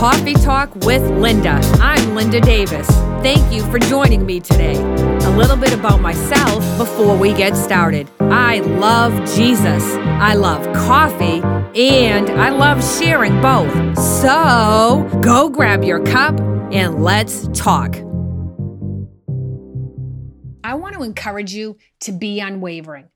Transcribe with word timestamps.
Coffee 0.00 0.32
Talk 0.32 0.74
with 0.76 1.02
Linda. 1.18 1.60
I'm 1.78 2.14
Linda 2.14 2.40
Davis. 2.40 2.86
Thank 3.22 3.52
you 3.52 3.62
for 3.70 3.78
joining 3.78 4.24
me 4.24 4.40
today. 4.40 4.76
A 4.80 5.36
little 5.36 5.58
bit 5.58 5.74
about 5.74 6.00
myself 6.00 6.64
before 6.78 7.14
we 7.18 7.34
get 7.34 7.54
started. 7.54 8.08
I 8.18 8.60
love 8.60 9.12
Jesus, 9.36 9.84
I 9.84 10.36
love 10.36 10.64
coffee, 10.74 11.42
and 11.78 12.30
I 12.30 12.48
love 12.48 12.82
sharing 12.82 13.42
both. 13.42 13.98
So 13.98 15.06
go 15.20 15.50
grab 15.50 15.84
your 15.84 16.02
cup 16.06 16.40
and 16.72 17.04
let's 17.04 17.48
talk. 17.48 17.96
I 20.64 20.76
want 20.76 20.94
to 20.94 21.02
encourage 21.02 21.52
you 21.52 21.76
to 22.00 22.12
be 22.12 22.40
unwavering. 22.40 23.10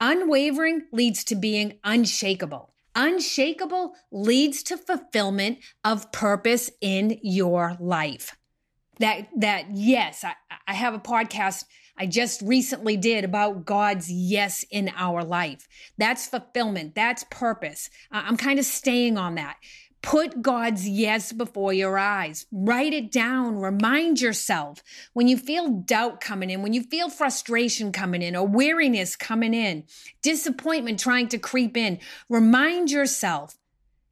Unwavering 0.00 0.82
leads 0.90 1.22
to 1.26 1.36
being 1.36 1.78
unshakable. 1.84 2.73
Unshakable 2.94 3.94
leads 4.10 4.62
to 4.64 4.76
fulfillment 4.76 5.58
of 5.82 6.12
purpose 6.12 6.70
in 6.80 7.18
your 7.22 7.76
life. 7.80 8.36
That, 9.00 9.28
that, 9.36 9.66
yes, 9.72 10.22
I, 10.22 10.34
I 10.68 10.74
have 10.74 10.94
a 10.94 11.00
podcast 11.00 11.64
I 11.96 12.06
just 12.06 12.42
recently 12.42 12.96
did 12.96 13.24
about 13.24 13.64
God's 13.64 14.10
yes 14.10 14.64
in 14.70 14.90
our 14.96 15.22
life. 15.22 15.68
That's 15.96 16.26
fulfillment. 16.26 16.94
That's 16.94 17.24
purpose. 17.30 17.88
I'm 18.10 18.36
kind 18.36 18.58
of 18.58 18.64
staying 18.64 19.16
on 19.16 19.36
that. 19.36 19.56
Put 20.04 20.42
God's 20.42 20.86
yes 20.86 21.32
before 21.32 21.72
your 21.72 21.96
eyes. 21.96 22.44
Write 22.52 22.92
it 22.92 23.10
down. 23.10 23.56
Remind 23.56 24.20
yourself 24.20 24.82
when 25.14 25.28
you 25.28 25.38
feel 25.38 25.70
doubt 25.70 26.20
coming 26.20 26.50
in, 26.50 26.60
when 26.60 26.74
you 26.74 26.82
feel 26.82 27.08
frustration 27.08 27.90
coming 27.90 28.20
in, 28.20 28.36
or 28.36 28.46
weariness 28.46 29.16
coming 29.16 29.54
in, 29.54 29.84
disappointment 30.20 31.00
trying 31.00 31.28
to 31.28 31.38
creep 31.38 31.74
in. 31.74 31.98
Remind 32.28 32.90
yourself 32.90 33.56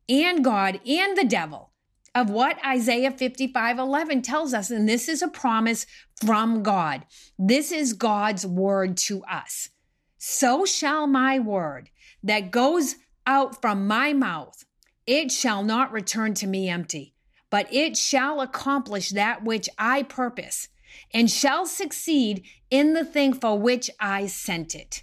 and 0.08 0.42
God 0.42 0.80
and 0.89 1.14
the 1.14 1.27
devil 1.27 1.72
of 2.14 2.30
what 2.30 2.64
Isaiah 2.64 3.11
55 3.11 3.78
11 3.78 4.22
tells 4.22 4.55
us. 4.55 4.70
And 4.70 4.89
this 4.89 5.11
is 5.11 5.20
a 5.20 5.28
promise 5.28 5.84
from 6.24 6.62
God. 6.62 7.05
This 7.39 7.70
is 7.70 7.92
God's 7.92 8.47
word 8.47 8.97
to 9.08 9.22
us. 9.24 9.69
So 10.17 10.64
shall 10.64 11.06
my 11.06 11.39
word 11.39 11.91
that 12.22 12.50
goes 12.50 12.95
out 13.27 13.61
from 13.61 13.86
my 13.86 14.14
mouth 14.14 14.64
it 15.06 15.33
shall 15.33 15.62
not 15.62 15.92
return 15.92 16.34
to 16.34 16.47
me 16.47 16.69
empty, 16.69 17.14
but 17.50 17.72
it 17.72 17.97
shall 17.97 18.41
accomplish 18.41 19.11
that 19.11 19.45
which 19.45 19.69
I 19.78 20.03
purpose 20.03 20.69
and 21.12 21.31
shall 21.31 21.67
succeed 21.67 22.45
in 22.70 22.95
the 22.95 23.05
thing 23.05 23.33
for 23.33 23.58
which 23.58 23.91
I 23.98 24.27
sent 24.27 24.75
it. 24.75 25.03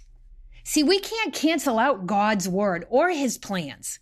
See, 0.64 0.82
we 0.82 1.00
can't 1.00 1.34
cancel 1.34 1.78
out 1.78 2.06
God's 2.06 2.48
word 2.48 2.86
or 2.90 3.10
his 3.10 3.38
plans, 3.38 3.98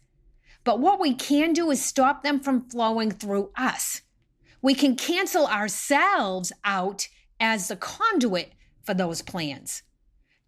but 0.65 0.81
what 0.81 1.01
we 1.01 1.15
can 1.15 1.53
do 1.53 1.71
is 1.71 1.85
stop 1.85 2.23
them 2.23 2.41
from 2.41 2.69
flowing 2.69 3.11
through 3.11 3.51
us. 3.57 4.03
We 4.61 4.75
can 4.75 4.97
cancel 4.97 5.47
ourselves 5.47 6.53
out 6.65 7.09
as 7.41 7.69
the 7.69 7.77
conduit 7.77 8.53
for 8.83 8.93
those 8.93 9.23
plans. 9.23 9.83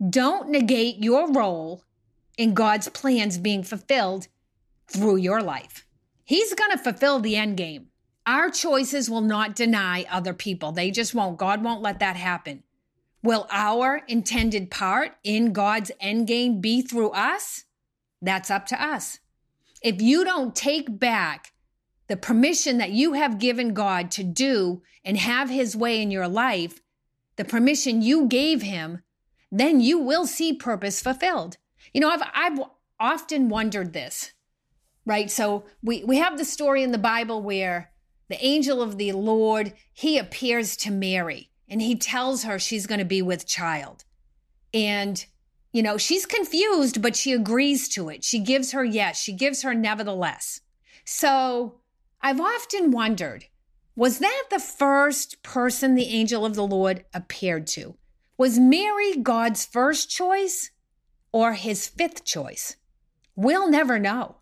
Don't 0.09 0.51
negate 0.51 1.03
your 1.03 1.31
role 1.31 1.85
in 2.37 2.55
God's 2.55 2.89
plans 2.89 3.39
being 3.39 3.63
fulfilled 3.63 4.29
through 4.91 5.17
your 5.17 5.43
life. 5.43 5.87
He's 6.25 6.55
going 6.55 6.71
to 6.71 6.79
fulfill 6.79 7.19
the 7.19 7.37
end 7.37 7.57
game. 7.57 7.89
Our 8.27 8.51
choices 8.51 9.11
will 9.11 9.23
not 9.23 9.57
deny 9.57 10.05
other 10.11 10.35
people. 10.35 10.73
They 10.73 10.91
just 10.91 11.15
won't. 11.15 11.39
God 11.39 11.65
won't 11.65 11.83
let 11.83 11.99
that 12.01 12.17
happen. 12.17 12.63
Will 13.23 13.47
our 13.51 14.03
intended 14.09 14.71
part 14.71 15.13
in 15.25 15.53
God's 15.53 15.91
end 16.01 16.27
game 16.27 16.61
be 16.61 16.83
through 16.83 17.11
us? 17.11 17.65
That's 18.23 18.51
up 18.51 18.67
to 18.67 18.83
us. 18.83 19.19
If 19.83 20.01
you 20.01 20.25
don't 20.25 20.55
take 20.55 20.99
back 20.99 21.53
the 22.07 22.17
permission 22.17 22.79
that 22.79 22.91
you 22.91 23.15
have 23.15 23.39
given 23.39 23.75
God 23.75 24.11
to 24.13 24.25
do 24.25 24.83
and 25.05 25.17
have 25.17 25.49
his 25.49 25.77
way 25.77 26.01
in 26.03 26.11
your 26.11 26.29
life, 26.29 26.81
the 27.37 27.45
permission 27.45 28.03
you 28.03 28.27
gave 28.27 28.63
him, 28.63 29.03
then 29.51 29.81
you 29.81 29.99
will 29.99 30.27
see 30.27 30.53
purpose 30.53 31.01
fulfilled. 31.01 31.57
You 31.93 32.01
know, 32.01 32.11
I've, 32.11 32.23
I've 32.35 32.61
often 32.99 33.49
wondered 33.49 33.93
this 33.93 34.33
right? 35.07 35.31
So 35.31 35.65
we, 35.83 36.05
we 36.05 36.19
have 36.19 36.39
the 36.39 36.45
story 36.45 36.83
in 36.83 36.93
the 36.93 36.99
Bible 36.99 37.43
where 37.43 37.91
the 38.29 38.45
angel 38.45 38.81
of 38.81 38.97
the 38.97 39.13
Lord, 39.13 39.73
he 39.93 40.19
appears 40.19 40.77
to 40.79 40.91
Mary 40.91 41.51
and 41.69 41.83
he 41.83 41.97
tells 41.97 42.45
her 42.45 42.59
she's 42.59 42.87
going 42.87 42.99
to 42.99 43.05
be 43.05 43.23
with 43.23 43.47
child. 43.47 44.05
And, 44.73 45.25
you 45.73 45.83
know, 45.83 45.97
she's 45.97 46.27
confused, 46.27 47.03
but 47.03 47.17
she 47.17 47.33
agrees 47.33 47.89
to 47.91 48.09
it. 48.09 48.25
She 48.25 48.39
gives 48.39 48.73
her 48.73 48.85
yes, 48.85 49.21
she 49.21 49.33
gives 49.33 49.63
her 49.63 49.75
nevertheless. 49.75 50.61
So 51.05 51.81
I've 52.21 52.41
often 52.41 52.91
wondered 52.91 53.47
was 53.97 54.19
that 54.21 54.45
the 54.51 54.61
first 54.61 55.43
person 55.43 55.95
the 55.95 56.07
angel 56.07 56.47
of 56.47 56.55
the 56.55 56.67
Lord 56.67 57.05
appeared 57.13 57.67
to? 57.69 57.97
Was 58.39 58.59
Mary 58.59 59.17
God's 59.17 59.67
first 59.67 60.09
choice 60.09 60.71
or 61.33 61.53
his 61.53 61.87
fifth 61.87 62.25
choice? 62.25 62.77
We'll 63.37 63.69
never 63.69 63.99
know. 63.99 64.37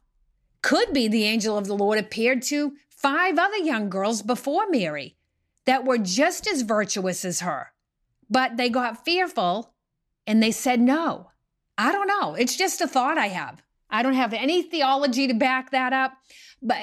Could 0.68 0.92
be 0.92 1.08
the 1.08 1.24
angel 1.24 1.56
of 1.56 1.66
the 1.66 1.74
Lord 1.74 1.98
appeared 1.98 2.42
to 2.42 2.74
five 2.90 3.38
other 3.38 3.56
young 3.56 3.88
girls 3.88 4.20
before 4.20 4.68
Mary 4.68 5.16
that 5.64 5.86
were 5.86 5.96
just 5.96 6.46
as 6.46 6.60
virtuous 6.60 7.24
as 7.24 7.40
her, 7.40 7.72
but 8.28 8.58
they 8.58 8.68
got 8.68 9.02
fearful 9.02 9.72
and 10.26 10.42
they 10.42 10.50
said 10.50 10.78
no. 10.78 11.30
I 11.78 11.90
don't 11.90 12.06
know. 12.06 12.34
It's 12.34 12.54
just 12.54 12.82
a 12.82 12.86
thought 12.86 13.16
I 13.16 13.28
have. 13.28 13.62
I 13.88 14.02
don't 14.02 14.12
have 14.12 14.34
any 14.34 14.60
theology 14.60 15.26
to 15.26 15.32
back 15.32 15.70
that 15.70 15.94
up, 15.94 16.12
but 16.60 16.76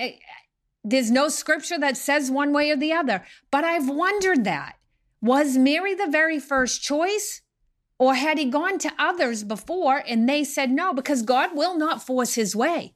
there's 0.83 1.11
no 1.11 1.29
scripture 1.29 1.77
that 1.77 1.95
says 1.95 2.31
one 2.31 2.53
way 2.53 2.71
or 2.71 2.77
the 2.77 2.93
other. 2.93 3.23
But 3.51 3.65
I've 3.65 3.87
wondered 3.87 4.45
that. 4.45 4.77
Was 5.21 5.59
Mary 5.59 5.93
the 5.93 6.09
very 6.09 6.39
first 6.39 6.81
choice? 6.81 7.43
Or 7.99 8.15
had 8.15 8.39
he 8.39 8.45
gone 8.45 8.79
to 8.79 8.91
others 8.97 9.43
before 9.43 10.03
and 10.07 10.27
they 10.27 10.43
said 10.43 10.71
no? 10.71 10.91
Because 10.91 11.21
God 11.21 11.55
will 11.55 11.77
not 11.77 12.03
force 12.03 12.33
his 12.33 12.55
way. 12.55 12.95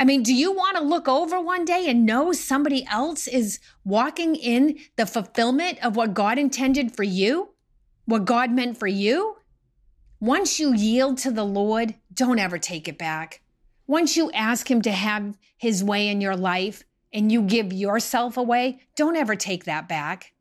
I 0.00 0.04
mean, 0.04 0.22
do 0.22 0.34
you 0.34 0.50
want 0.50 0.78
to 0.78 0.82
look 0.82 1.08
over 1.08 1.38
one 1.38 1.66
day 1.66 1.84
and 1.86 2.06
know 2.06 2.32
somebody 2.32 2.86
else 2.86 3.28
is 3.28 3.60
walking 3.84 4.34
in 4.34 4.78
the 4.96 5.04
fulfillment 5.04 5.84
of 5.84 5.94
what 5.94 6.14
God 6.14 6.38
intended 6.38 6.96
for 6.96 7.02
you? 7.02 7.50
What 8.06 8.24
God 8.24 8.50
meant 8.50 8.78
for 8.78 8.86
you? 8.86 9.36
Once 10.18 10.58
you 10.58 10.72
yield 10.72 11.18
to 11.18 11.30
the 11.30 11.44
Lord, 11.44 11.96
don't 12.14 12.38
ever 12.38 12.56
take 12.56 12.88
it 12.88 12.96
back. 12.96 13.42
Once 13.86 14.16
you 14.16 14.30
ask 14.32 14.70
Him 14.70 14.80
to 14.82 14.90
have 14.90 15.36
His 15.58 15.84
way 15.84 16.08
in 16.08 16.22
your 16.22 16.36
life 16.36 16.82
and 17.12 17.30
you 17.30 17.42
give 17.42 17.70
yourself 17.70 18.38
away, 18.38 18.80
don't 18.96 19.16
ever 19.16 19.36
take 19.36 19.64
that 19.64 19.86
back. 19.86 20.32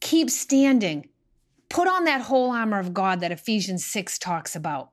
Keep 0.00 0.30
standing. 0.30 1.08
Put 1.68 1.86
on 1.86 2.04
that 2.04 2.22
whole 2.22 2.50
armor 2.50 2.80
of 2.80 2.92
God 2.92 3.20
that 3.20 3.30
Ephesians 3.30 3.84
6 3.84 4.18
talks 4.18 4.56
about. 4.56 4.90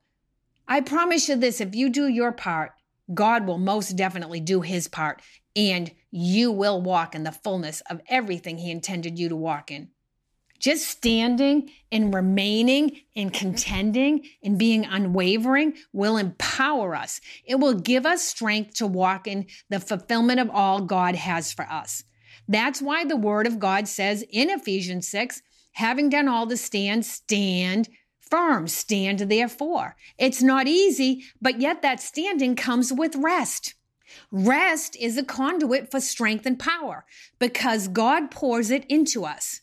I 0.68 0.82
promise 0.82 1.28
you 1.28 1.36
this 1.36 1.60
if 1.60 1.74
you 1.74 1.90
do 1.90 2.08
your 2.08 2.32
part, 2.32 2.74
God 3.12 3.48
will 3.48 3.58
most 3.58 3.96
definitely 3.96 4.40
do 4.40 4.62
his 4.62 4.88
part, 4.88 5.22
and 5.56 5.92
you 6.12 6.52
will 6.52 6.82
walk 6.82 7.16
in 7.16 7.24
the 7.24 7.32
fullness 7.32 7.82
of 7.90 8.02
everything 8.08 8.58
he 8.58 8.72
intended 8.72 9.18
you 9.18 9.30
to 9.30 9.36
walk 9.36 9.72
in. 9.72 9.90
Just 10.60 10.88
standing 10.88 11.72
and 11.92 12.14
remaining 12.14 13.02
and 13.18 13.34
contending 13.34 14.26
and 14.42 14.58
being 14.58 14.86
unwavering 14.86 15.74
will 15.92 16.16
empower 16.16 16.96
us. 16.96 17.20
It 17.44 17.56
will 17.56 17.74
give 17.74 18.06
us 18.06 18.24
strength 18.24 18.76
to 18.76 18.88
walk 18.88 19.28
in 19.28 19.48
the 19.70 19.82
fulfillment 19.82 20.40
of 20.40 20.50
all 20.50 20.80
God 20.82 21.16
has 21.16 21.52
for 21.52 21.70
us. 21.70 22.06
That's 22.48 22.82
why 22.82 23.04
the 23.04 23.18
word 23.18 23.46
of 23.46 23.60
God 23.60 23.90
says 23.90 24.24
in 24.30 24.50
Ephesians 24.50 25.10
6 25.10 25.42
having 25.74 26.10
done 26.10 26.28
all 26.28 26.48
to 26.48 26.56
stand, 26.56 27.06
stand 27.06 27.90
firm. 28.34 28.68
Stand 28.68 29.20
therefore. 29.20 29.96
It's 30.18 30.42
not 30.42 30.68
easy, 30.68 31.24
but 31.40 31.62
yet 31.62 31.84
that 31.84 32.02
standing 32.02 32.56
comes 32.56 32.92
with 32.92 33.16
rest. 33.16 33.76
Rest 34.32 34.96
is 34.96 35.18
a 35.18 35.24
conduit 35.24 35.92
for 35.92 36.00
strength 36.00 36.48
and 36.48 36.58
power 36.58 37.06
because 37.38 37.88
God 37.88 38.32
pours 38.32 38.72
it 38.72 38.86
into 38.90 39.24
us. 39.24 39.62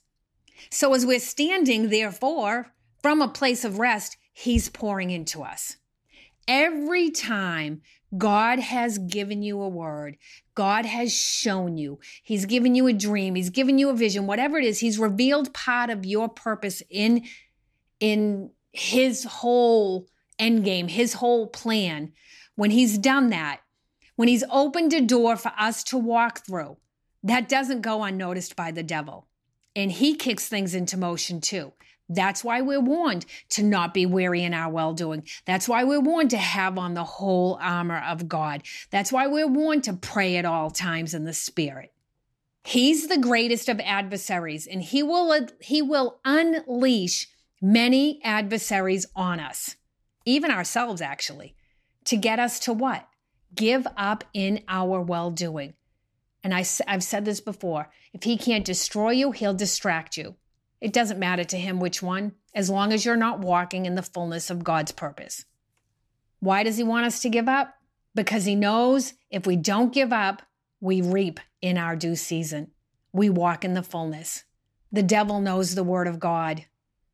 So 0.71 0.95
as 0.95 1.05
we're 1.05 1.19
standing, 1.19 1.89
therefore, 1.89 2.69
from 3.03 3.21
a 3.21 3.27
place 3.27 3.65
of 3.65 3.81
rest, 3.81 4.17
He's 4.33 4.69
pouring 4.69 5.11
into 5.11 5.43
us. 5.43 5.77
Every 6.47 7.11
time 7.11 7.83
God 8.17 8.61
has 8.61 8.99
given 8.99 9.43
you 9.43 9.61
a 9.61 9.69
word, 9.69 10.17
God 10.55 10.87
has 10.87 11.13
shown 11.13 11.77
you, 11.77 11.99
He's 12.23 12.47
given 12.47 12.77
you 12.77 12.87
a 12.87 12.93
dream, 12.93 13.35
He's 13.35 13.51
given 13.51 13.79
you 13.81 13.89
a 13.91 13.97
vision, 13.97 14.29
whatever 14.29 14.59
it 14.59 14.65
is, 14.65 14.79
He's 14.79 14.97
revealed 14.97 15.53
part 15.53 15.91
of 15.91 16.07
your 16.07 16.29
purpose 16.29 16.85
in, 16.89 17.25
in 17.99 18.51
his 18.73 19.25
whole 19.25 20.09
end 20.39 20.65
game, 20.65 20.89
his 20.89 21.15
whole 21.15 21.47
plan, 21.47 22.13
when 22.57 22.71
he's 22.71 22.99
done 22.99 23.31
that, 23.31 23.61
when 24.17 24.29
he's 24.29 24.45
opened 24.51 24.93
a 24.93 25.01
door 25.01 25.37
for 25.37 25.53
us 25.59 25.83
to 25.85 25.99
walk 25.99 26.45
through, 26.45 26.77
that 27.23 27.49
doesn't 27.49 27.83
go 27.83 28.03
unnoticed 28.03 28.57
by 28.57 28.71
the 28.71 28.83
devil. 28.83 29.27
And 29.77 29.93
he 29.93 30.15
kicks 30.15 30.49
things 30.49 30.75
into 30.75 30.97
motion 30.97 31.41
too. 31.41 31.73
That's 32.09 32.43
why 32.43 32.61
we're 32.61 32.81
warned 32.81 33.25
to 33.51 33.63
not 33.63 33.95
be 33.95 34.05
weary 34.05 34.43
in 34.43 34.53
our 34.53 34.71
well 34.71 34.95
doing. 34.95 35.23
That's 35.45 35.69
why 35.69 35.85
we're 35.85 36.01
warned 36.01 36.31
to 36.31 36.39
have 36.39 36.77
on 36.77 36.95
the 36.95 37.05
whole 37.05 37.57
armor 37.63 38.03
of 38.05 38.29
God. 38.29 38.63
That's 38.91 39.13
why 39.13 39.29
we're 39.29 39.47
warned 39.47 39.85
to 39.85 39.93
pray 39.93 40.37
at 40.37 40.45
all 40.45 40.71
times 40.71 41.15
in 41.15 41.25
the 41.25 41.33
Spirit. 41.33 41.93
He's 42.65 43.07
the 43.07 43.17
greatest 43.17 43.69
of 43.69 43.81
adversaries, 43.81 44.67
and 44.67 44.83
he 44.83 45.03
will, 45.03 45.47
he 45.61 45.81
will 45.81 46.21
unleash 46.25 47.29
many 47.61 48.21
adversaries 48.25 49.07
on 49.15 49.41
us, 49.41 49.77
even 50.25 50.51
ourselves, 50.51 51.01
actually, 51.01 51.55
to 52.05 52.17
get 52.17 52.39
us 52.39 52.59
to 52.61 52.73
what? 52.73 53.07
Give 53.55 53.87
up 53.97 54.25
in 54.33 54.63
our 54.69 55.01
well 55.01 55.31
doing. 55.31 55.75
And 56.43 56.55
I, 56.55 56.65
I've 56.87 57.03
said 57.03 57.25
this 57.25 57.41
before 57.41 57.91
if 58.13 58.23
he 58.23 58.37
can't 58.37 58.65
destroy 58.65 59.11
you, 59.11 59.33
he'll 59.33 59.55
distract 59.55 60.17
you. 60.17 60.37
It 60.81 60.93
doesn't 60.93 61.19
matter 61.19 61.45
to 61.45 61.59
him 61.59 61.79
which 61.79 62.03
one, 62.03 62.33
as 62.55 62.71
long 62.71 62.93
as 62.93 63.05
you're 63.05 63.17
not 63.17 63.41
walking 63.41 63.85
in 63.85 63.95
the 63.95 64.03
fullness 64.03 64.49
of 64.51 64.65
God's 64.65 64.93
purpose. 64.93 65.45
Why 66.39 66.63
does 66.63 66.79
he 66.79 66.83
want 66.83 67.07
us 67.07 67.21
to 67.23 67.29
give 67.29 67.49
up? 67.49 67.75
Because 68.15 68.47
he 68.47 68.55
knows 68.55 69.13
if 69.31 69.47
we 69.47 69.57
don't 69.57 69.93
give 69.93 70.13
up, 70.13 70.43
we 70.81 71.03
reap 71.03 71.39
in 71.61 71.77
our 71.77 71.95
due 71.95 72.17
season. 72.17 72.71
We 73.13 73.29
walk 73.29 73.65
in 73.65 73.75
the 73.75 73.83
fullness. 73.83 74.45
The 74.91 75.03
devil 75.03 75.41
knows 75.41 75.75
the 75.75 75.85
word 75.85 76.09
of 76.09 76.19
God, 76.19 76.65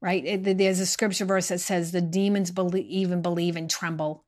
right? 0.01 0.43
There's 0.43 0.81
a 0.81 0.87
scripture 0.87 1.25
verse 1.25 1.49
that 1.49 1.61
says 1.61 1.93
the 1.93 2.01
demons 2.01 2.51
believe, 2.51 2.87
even 2.87 3.23
believe 3.23 3.57
and 3.57 3.69
tremble. 3.69 4.25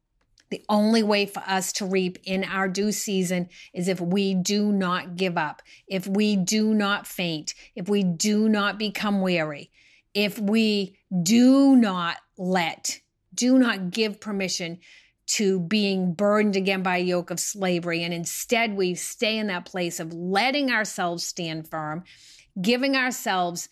The 0.50 0.64
only 0.68 1.02
way 1.02 1.26
for 1.26 1.42
us 1.46 1.72
to 1.74 1.84
reap 1.84 2.18
in 2.24 2.42
our 2.42 2.68
due 2.68 2.90
season 2.90 3.50
is 3.74 3.86
if 3.86 4.00
we 4.00 4.32
do 4.34 4.72
not 4.72 5.16
give 5.16 5.36
up, 5.36 5.62
if 5.86 6.06
we 6.06 6.36
do 6.36 6.72
not 6.72 7.06
faint, 7.06 7.54
if 7.74 7.88
we 7.88 8.02
do 8.02 8.48
not 8.48 8.78
become 8.78 9.20
weary, 9.20 9.70
if 10.14 10.38
we 10.38 10.96
do 11.22 11.76
not 11.76 12.16
let, 12.38 13.00
do 13.34 13.58
not 13.58 13.90
give 13.90 14.20
permission 14.20 14.78
to 15.26 15.60
being 15.60 16.14
burdened 16.14 16.56
again 16.56 16.82
by 16.82 16.96
a 16.96 17.04
yoke 17.04 17.30
of 17.30 17.38
slavery. 17.38 18.02
And 18.02 18.14
instead, 18.14 18.74
we 18.74 18.94
stay 18.94 19.36
in 19.36 19.48
that 19.48 19.66
place 19.66 20.00
of 20.00 20.14
letting 20.14 20.70
ourselves 20.70 21.26
stand 21.26 21.68
firm, 21.68 22.04
giving 22.60 22.96
ourselves 22.96 23.68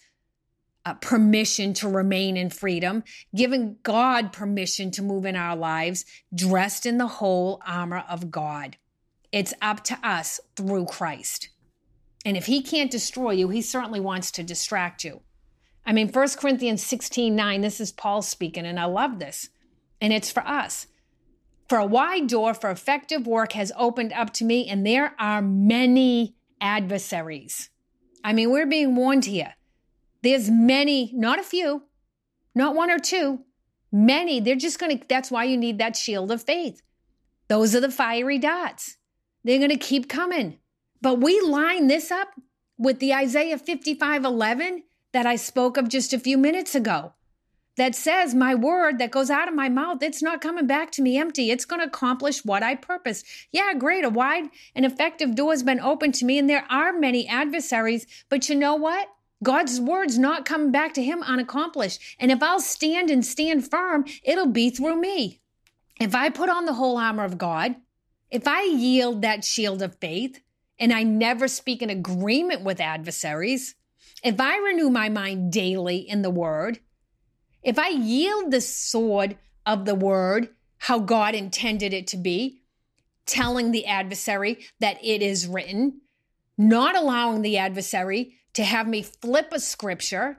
uh, 0.87 0.95
permission 0.95 1.75
to 1.75 1.89
remain 1.89 2.37
in 2.37 2.49
freedom, 2.49 3.03
giving 3.35 3.77
God 3.83 4.33
permission 4.33 4.93
to 4.93 5.03
move 5.03 5.27
in 5.27 5.35
our 5.35 5.57
lives, 5.57 6.05
dressed 6.33 6.87
in 6.87 6.97
the 6.97 7.09
whole 7.09 7.61
armor 7.67 8.05
of 8.09 8.31
God. 8.31 8.77
It's 9.33 9.53
up 9.61 9.83
to 9.85 9.99
us 10.03 10.39
through 10.55 10.87
Christ. 10.87 11.49
And 12.25 12.37
if 12.37 12.47
he 12.47 12.63
can't 12.63 12.91
destroy 12.91 13.33
you, 13.33 13.49
he 13.49 13.63
certainly 13.63 14.01
wants 14.01 14.31
to 14.33 14.45
distract 14.45 15.03
you. 15.03 15.23
I 15.85 15.93
mean, 15.93 16.09
1 16.09 16.29
Corinthians 16.39 16.85
16 16.85 17.35
9, 17.35 17.61
this 17.61 17.81
is 17.81 17.91
Paul 17.91 18.23
speaking, 18.23 18.65
and 18.65 18.79
I 18.79 18.85
love 18.85 19.19
this. 19.19 19.51
And 20.01 20.13
it's 20.13 20.31
for 20.31 20.47
us. 20.47 20.87
For 21.69 21.79
a 21.79 21.87
wide 21.87 22.29
door 22.29 22.55
for 22.55 22.71
effective 22.71 23.27
work 23.27 23.53
has 23.53 23.73
opened 23.77 24.13
up 24.13 24.33
to 24.35 24.45
me, 24.45 24.69
and 24.69 24.87
there 24.87 25.15
are 25.19 25.43
many 25.43 26.37
adversaries. 26.61 27.71
I 28.23 28.33
mean, 28.33 28.51
we're 28.51 28.67
being 28.67 28.95
warned 28.95 29.25
here. 29.25 29.55
There's 30.27 30.51
many, 30.51 31.13
not 31.15 31.39
a 31.39 31.45
few, 31.45 31.85
not 32.53 32.75
one 32.75 32.91
or 32.91 32.99
two, 32.99 33.45
many. 33.93 34.41
They're 34.41 34.57
just 34.57 34.81
going 34.81 34.99
to, 34.99 35.07
that's 35.09 35.31
why 35.31 35.45
you 35.45 35.57
need 35.57 35.79
that 35.79 35.95
shield 35.95 36.33
of 36.33 36.43
faith. 36.43 36.83
Those 37.47 37.77
are 37.77 37.81
the 37.81 37.93
fiery 37.93 38.37
dots. 38.37 38.97
They're 39.45 39.59
going 39.59 39.71
to 39.71 39.77
keep 39.77 40.09
coming. 40.09 40.59
But 41.01 41.21
we 41.21 41.41
line 41.41 41.87
this 41.87 42.11
up 42.11 42.31
with 42.77 42.99
the 42.99 43.15
Isaiah 43.15 43.57
55 43.57 44.25
11 44.25 44.83
that 45.13 45.27
I 45.27 45.37
spoke 45.37 45.77
of 45.77 45.89
just 45.89 46.13
a 46.13 46.19
few 46.19 46.37
minutes 46.37 46.75
ago 46.75 47.13
that 47.77 47.95
says, 47.95 48.35
My 48.35 48.53
word 48.53 48.99
that 48.99 49.13
goes 49.13 49.31
out 49.31 49.47
of 49.47 49.55
my 49.55 49.69
mouth, 49.69 50.03
it's 50.03 50.25
not 50.25 50.41
coming 50.41 50.67
back 50.67 50.91
to 50.93 51.03
me 51.03 51.19
empty. 51.19 51.53
It's 51.53 51.65
going 51.65 51.83
to 51.83 51.87
accomplish 51.87 52.45
what 52.45 52.65
I 52.65 52.75
purpose. 52.75 53.23
Yeah, 53.53 53.75
great. 53.75 54.05
A 54.05 54.11
wide 54.11 54.47
and 54.75 54.85
effective 54.85 55.37
door 55.37 55.53
has 55.53 55.63
been 55.63 55.79
opened 55.79 56.17
to 56.17 56.25
me, 56.25 56.37
and 56.37 56.51
there 56.51 56.67
are 56.69 56.93
many 56.93 57.29
adversaries. 57.29 58.09
But 58.29 58.49
you 58.49 58.57
know 58.57 58.75
what? 58.75 59.07
God's 59.43 59.81
word's 59.81 60.19
not 60.19 60.45
coming 60.45 60.71
back 60.71 60.95
to 60.95 61.03
him 61.03 61.23
unaccomplished. 61.23 62.01
And 62.19 62.31
if 62.31 62.43
I'll 62.43 62.61
stand 62.61 63.11
and 63.11 63.25
stand 63.25 63.71
firm, 63.71 64.05
it'll 64.23 64.47
be 64.49 64.71
through 64.71 65.01
me. 65.01 65.41
If 66.01 66.15
I 66.15 66.31
put 66.31 66.49
on 66.49 66.65
the 66.65 66.75
whole 66.75 66.97
armor 66.97 67.25
of 67.25 67.39
God, 67.39 67.77
if 68.31 68.49
I 68.49 68.65
yield 68.65 69.23
that 69.23 69.45
shield 69.45 69.83
of 69.83 69.97
faith, 69.97 70.41
and 70.79 70.93
I 70.93 71.03
never 71.03 71.49
speak 71.49 71.81
in 71.83 71.91
agreement 71.91 72.63
with 72.63 72.81
adversaries, 72.81 73.75
if 74.23 74.41
I 74.41 74.59
renew 74.59 74.91
my 74.91 75.09
mind 75.09 75.53
daily 75.53 75.99
in 75.99 76.23
the 76.23 76.31
word, 76.31 76.81
if 77.63 77.79
I 77.79 77.89
yield 77.89 78.51
the 78.51 78.61
sword 78.61 79.39
of 79.65 79.85
the 79.85 79.95
word, 79.95 80.51
how 80.79 80.99
God 80.99 81.35
intended 81.35 81.93
it 81.93 82.07
to 82.09 82.17
be, 82.17 82.61
telling 83.25 83.71
the 83.71 83.87
adversary 83.87 84.67
that 84.81 85.03
it 85.03 85.23
is 85.23 85.47
written, 85.47 86.01
not 86.57 86.97
allowing 86.97 87.43
the 87.43 87.59
adversary 87.59 88.37
to 88.57 88.65
have 88.65 88.89
me 88.89 89.03
flip 89.03 89.53
a 89.53 89.61
scripture 89.61 90.39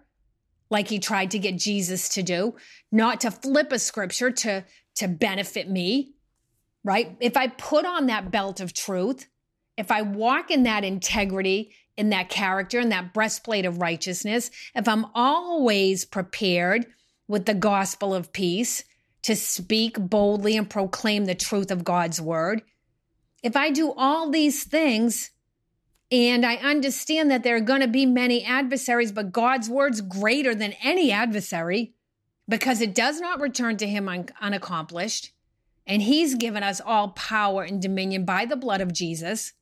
like 0.69 0.88
he 0.88 1.00
tried 1.00 1.31
to 1.31 1.40
get 1.40 1.58
Jesus 1.58 2.10
to 2.10 2.24
do, 2.24 2.56
not 2.92 3.22
to 3.22 3.31
flip 3.31 3.72
a 3.72 3.80
scripture 3.80 4.31
to, 4.31 4.66
to 4.96 5.08
benefit 5.08 5.69
me, 5.69 6.16
right? 6.84 7.16
If 7.19 7.38
I 7.38 7.48
put 7.48 7.86
on 7.86 8.08
that 8.08 8.31
belt 8.31 8.60
of 8.60 8.74
truth, 8.74 9.28
if 9.78 9.92
I 9.92 10.02
walk 10.02 10.50
in 10.50 10.64
that 10.64 10.84
integrity, 10.84 11.72
in 11.96 12.10
that 12.10 12.30
character, 12.30 12.80
in 12.80 12.90
that 12.90 13.14
breastplate 13.14 13.66
of 13.66 13.81
righteousness, 13.81 14.50
if 14.75 14.88
I'm 14.88 15.06
always 15.14 16.04
prepared 16.04 16.88
with 17.28 17.46
the 17.46 17.54
gospel 17.54 18.16
of 18.16 18.34
peace 18.34 18.84
to 19.22 19.36
speak 19.36 19.98
boldly 20.00 20.58
and 20.58 20.68
proclaim 20.68 21.25
the 21.25 21.36
truth 21.36 21.69
of 21.69 21.84
God's 21.84 22.19
word, 22.19 22.64
if 23.44 23.56
I 23.56 23.69
do 23.69 23.94
all 23.96 24.31
these 24.31 24.64
things, 24.64 25.30
and 26.12 26.45
I 26.45 26.56
understand 26.56 27.30
that 27.31 27.44
there 27.44 27.56
are 27.57 27.62
going 27.62 27.81
to 27.81 27.88
be 27.88 28.06
many 28.06 28.44
adversaries, 28.44 29.12
but 29.12 29.31
God's 29.31 29.69
word's 29.69 30.01
greater 30.01 30.56
than 30.56 30.74
any 30.81 31.12
adversary 31.12 31.94
because 32.48 32.81
it 32.81 32.95
does 32.95 33.19
not 33.19 33.42
return 33.42 33.75
to 33.77 33.88
him 33.88 34.07
un- 34.07 34.30
unaccomplished. 34.39 35.31
And 35.86 36.01
he's 36.01 36.36
given 36.36 36.63
us 36.63 36.81
all 36.83 37.09
power 37.09 37.63
and 37.63 37.81
dominion 37.81 38.25
by 38.25 38.45
the 38.45 38.56
blood 38.56 38.81
of 38.81 38.94
Jesus. 38.94 39.54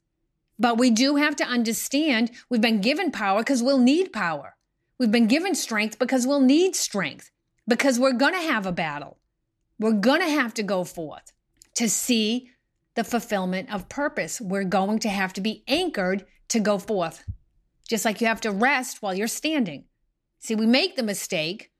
But 0.58 0.78
we 0.78 0.90
do 0.90 1.16
have 1.16 1.36
to 1.38 1.46
understand 1.46 2.32
we've 2.50 2.62
been 2.62 2.82
given 2.82 3.12
power 3.12 3.40
because 3.40 3.62
we'll 3.62 3.80
need 3.80 4.14
power. 4.14 4.56
We've 4.98 5.12
been 5.12 5.28
given 5.28 5.56
strength 5.56 6.00
because 6.00 6.26
we'll 6.26 6.40
need 6.40 6.76
strength, 6.76 7.30
because 7.68 8.00
we're 8.00 8.14
going 8.14 8.34
to 8.34 8.40
have 8.40 8.66
a 8.66 8.72
battle. 8.72 9.18
We're 9.78 9.92
going 9.92 10.22
to 10.22 10.30
have 10.30 10.54
to 10.56 10.64
go 10.64 10.84
forth 10.84 11.34
to 11.76 11.90
see 11.90 12.52
the 12.96 13.04
fulfillment 13.04 13.74
of 13.74 13.90
purpose. 13.90 14.40
We're 14.40 14.64
going 14.64 15.00
to 15.00 15.10
have 15.10 15.34
to 15.34 15.42
be 15.42 15.64
anchored 15.68 16.26
to 16.50 16.60
go 16.60 16.78
forth, 16.78 17.24
just 17.88 18.06
like 18.06 18.22
you 18.22 18.28
have 18.28 18.42
to 18.42 18.52
rest 18.52 19.02
while 19.02 19.14
you're 19.14 19.28
standing. 19.28 19.86
See, 20.40 20.56
we 20.56 20.66
make 20.66 20.96
the 20.96 21.04
mistake 21.04 21.72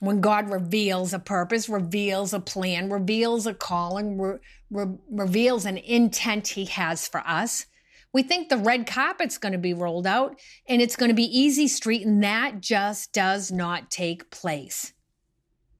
when 0.00 0.20
God 0.20 0.50
reveals 0.50 1.12
a 1.12 1.18
purpose, 1.18 1.68
reveals 1.68 2.32
a 2.32 2.40
plan, 2.40 2.90
reveals 2.90 3.46
a 3.46 3.54
calling, 3.54 4.18
re- 4.18 4.38
re- 4.70 4.96
reveals 5.10 5.66
an 5.66 5.76
intent 5.76 6.48
He 6.48 6.64
has 6.64 7.06
for 7.06 7.20
us. 7.26 7.66
We 8.12 8.22
think 8.22 8.48
the 8.48 8.56
red 8.56 8.86
carpet's 8.86 9.38
going 9.38 9.52
to 9.52 9.58
be 9.58 9.74
rolled 9.74 10.06
out 10.06 10.40
and 10.66 10.82
it's 10.82 10.96
going 10.96 11.10
to 11.10 11.14
be 11.14 11.38
easy 11.38 11.68
street, 11.68 12.06
and 12.06 12.24
that 12.24 12.60
just 12.60 13.12
does 13.12 13.52
not 13.52 13.90
take 13.90 14.30
place. 14.30 14.94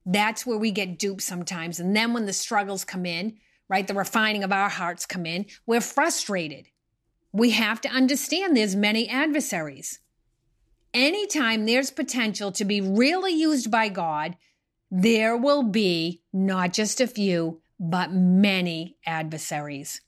That's 0.05 0.45
where 0.45 0.57
we 0.57 0.71
get 0.71 0.97
duped 0.99 1.21
sometimes. 1.21 1.79
And 1.79 1.95
then 1.95 2.13
when 2.13 2.25
the 2.25 2.33
struggles 2.33 2.85
come 2.85 3.05
in, 3.05 3.37
right, 3.69 3.87
the 3.87 3.93
refining 3.93 4.43
of 4.43 4.51
our 4.51 4.69
hearts 4.69 5.05
come 5.05 5.25
in, 5.25 5.47
we're 5.65 5.81
frustrated 5.81 6.67
we 7.33 7.51
have 7.51 7.81
to 7.81 7.89
understand 7.89 8.55
there's 8.55 8.75
many 8.75 9.07
adversaries. 9.07 9.99
Anytime 10.93 11.65
there's 11.65 11.91
potential 11.91 12.51
to 12.51 12.65
be 12.65 12.81
really 12.81 13.31
used 13.31 13.71
by 13.71 13.87
God, 13.89 14.35
there 14.89 15.37
will 15.37 15.63
be 15.63 16.21
not 16.33 16.73
just 16.73 16.99
a 16.99 17.07
few, 17.07 17.61
but 17.79 18.11
many 18.11 18.97
adversaries. 19.05 20.01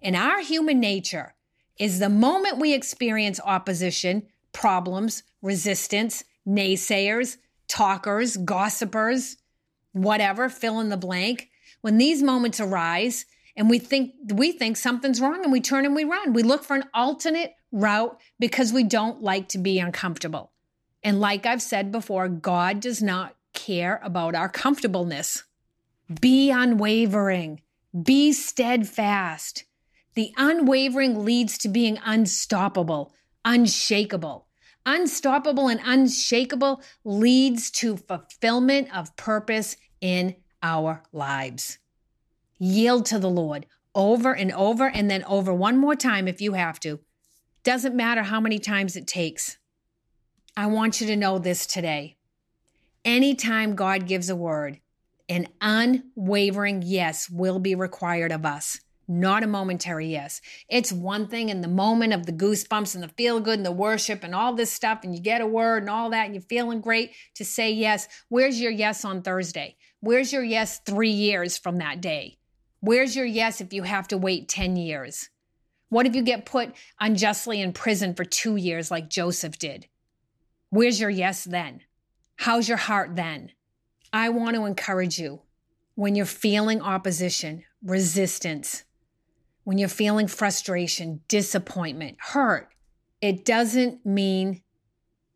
In 0.00 0.14
our 0.14 0.40
human 0.40 0.78
nature 0.78 1.34
is 1.76 1.98
the 1.98 2.08
moment 2.08 2.58
we 2.58 2.72
experience 2.72 3.40
opposition, 3.44 4.22
problems, 4.52 5.24
resistance, 5.42 6.22
naysayers, 6.46 7.36
talkers, 7.66 8.36
gossipers, 8.36 9.36
whatever, 9.92 10.48
fill 10.48 10.80
in 10.80 10.88
the 10.88 10.96
blank. 10.96 11.50
When 11.80 11.98
these 11.98 12.22
moments 12.22 12.60
arise, 12.60 13.26
and 13.58 13.68
we 13.68 13.80
think 13.80 14.14
we 14.32 14.52
think 14.52 14.76
something's 14.76 15.20
wrong 15.20 15.42
and 15.42 15.52
we 15.52 15.60
turn 15.60 15.84
and 15.84 15.94
we 15.94 16.04
run. 16.04 16.32
We 16.32 16.44
look 16.44 16.62
for 16.62 16.76
an 16.76 16.84
alternate 16.94 17.54
route 17.72 18.18
because 18.38 18.72
we 18.72 18.84
don't 18.84 19.20
like 19.20 19.48
to 19.48 19.58
be 19.58 19.80
uncomfortable. 19.80 20.52
And 21.02 21.20
like 21.20 21.44
I've 21.44 21.60
said 21.60 21.90
before, 21.90 22.28
God 22.28 22.78
does 22.78 23.02
not 23.02 23.34
care 23.54 24.00
about 24.04 24.36
our 24.36 24.48
comfortableness. 24.48 25.42
Be 26.20 26.50
unwavering. 26.52 27.60
Be 28.00 28.32
steadfast. 28.32 29.64
The 30.14 30.32
unwavering 30.36 31.24
leads 31.24 31.58
to 31.58 31.68
being 31.68 31.98
unstoppable, 32.04 33.12
unshakable. 33.44 34.46
unstoppable 34.86 35.68
and 35.68 35.80
unshakable 35.84 36.80
leads 37.04 37.70
to 37.72 37.96
fulfillment 37.96 38.96
of 38.96 39.14
purpose 39.16 39.76
in 40.00 40.36
our 40.62 41.02
lives. 41.12 41.78
Yield 42.58 43.06
to 43.06 43.18
the 43.18 43.30
Lord 43.30 43.66
over 43.94 44.34
and 44.34 44.52
over 44.52 44.88
and 44.88 45.10
then 45.10 45.24
over 45.24 45.52
one 45.52 45.76
more 45.78 45.94
time 45.94 46.28
if 46.28 46.40
you 46.40 46.52
have 46.52 46.78
to. 46.80 47.00
Doesn't 47.64 47.96
matter 47.96 48.22
how 48.22 48.40
many 48.40 48.58
times 48.58 48.96
it 48.96 49.06
takes. 49.06 49.58
I 50.56 50.66
want 50.66 51.00
you 51.00 51.06
to 51.08 51.16
know 51.16 51.38
this 51.38 51.66
today. 51.66 52.16
Anytime 53.04 53.74
God 53.74 54.06
gives 54.06 54.28
a 54.28 54.36
word, 54.36 54.80
an 55.28 55.48
unwavering 55.60 56.82
yes 56.84 57.28
will 57.28 57.58
be 57.58 57.74
required 57.74 58.32
of 58.32 58.46
us, 58.46 58.80
not 59.06 59.42
a 59.42 59.46
momentary 59.46 60.08
yes. 60.08 60.40
It's 60.68 60.92
one 60.92 61.28
thing 61.28 61.48
in 61.48 61.60
the 61.60 61.68
moment 61.68 62.12
of 62.12 62.26
the 62.26 62.32
goosebumps 62.32 62.94
and 62.94 63.04
the 63.04 63.08
feel 63.08 63.40
good 63.40 63.58
and 63.58 63.66
the 63.66 63.72
worship 63.72 64.24
and 64.24 64.34
all 64.34 64.54
this 64.54 64.72
stuff, 64.72 65.00
and 65.04 65.14
you 65.14 65.20
get 65.20 65.40
a 65.40 65.46
word 65.46 65.82
and 65.82 65.90
all 65.90 66.10
that, 66.10 66.26
and 66.26 66.34
you're 66.34 66.42
feeling 66.42 66.80
great 66.80 67.12
to 67.34 67.44
say 67.44 67.70
yes. 67.70 68.08
Where's 68.28 68.60
your 68.60 68.72
yes 68.72 69.04
on 69.04 69.22
Thursday? 69.22 69.76
Where's 70.00 70.32
your 70.32 70.44
yes 70.44 70.80
three 70.84 71.10
years 71.10 71.58
from 71.58 71.78
that 71.78 72.00
day? 72.00 72.37
Where's 72.80 73.16
your 73.16 73.26
yes 73.26 73.60
if 73.60 73.72
you 73.72 73.82
have 73.82 74.08
to 74.08 74.18
wait 74.18 74.48
10 74.48 74.76
years? 74.76 75.30
What 75.88 76.06
if 76.06 76.14
you 76.14 76.22
get 76.22 76.46
put 76.46 76.74
unjustly 77.00 77.60
in 77.60 77.72
prison 77.72 78.14
for 78.14 78.24
two 78.24 78.56
years 78.56 78.90
like 78.90 79.08
Joseph 79.08 79.58
did? 79.58 79.86
Where's 80.70 81.00
your 81.00 81.10
yes 81.10 81.44
then? 81.44 81.80
How's 82.36 82.68
your 82.68 82.78
heart 82.78 83.16
then? 83.16 83.52
I 84.12 84.28
want 84.28 84.54
to 84.54 84.64
encourage 84.64 85.18
you 85.18 85.42
when 85.94 86.14
you're 86.14 86.26
feeling 86.26 86.80
opposition, 86.80 87.64
resistance, 87.82 88.84
when 89.64 89.78
you're 89.78 89.88
feeling 89.88 90.28
frustration, 90.28 91.20
disappointment, 91.26 92.16
hurt, 92.20 92.68
it 93.20 93.44
doesn't 93.44 94.06
mean 94.06 94.62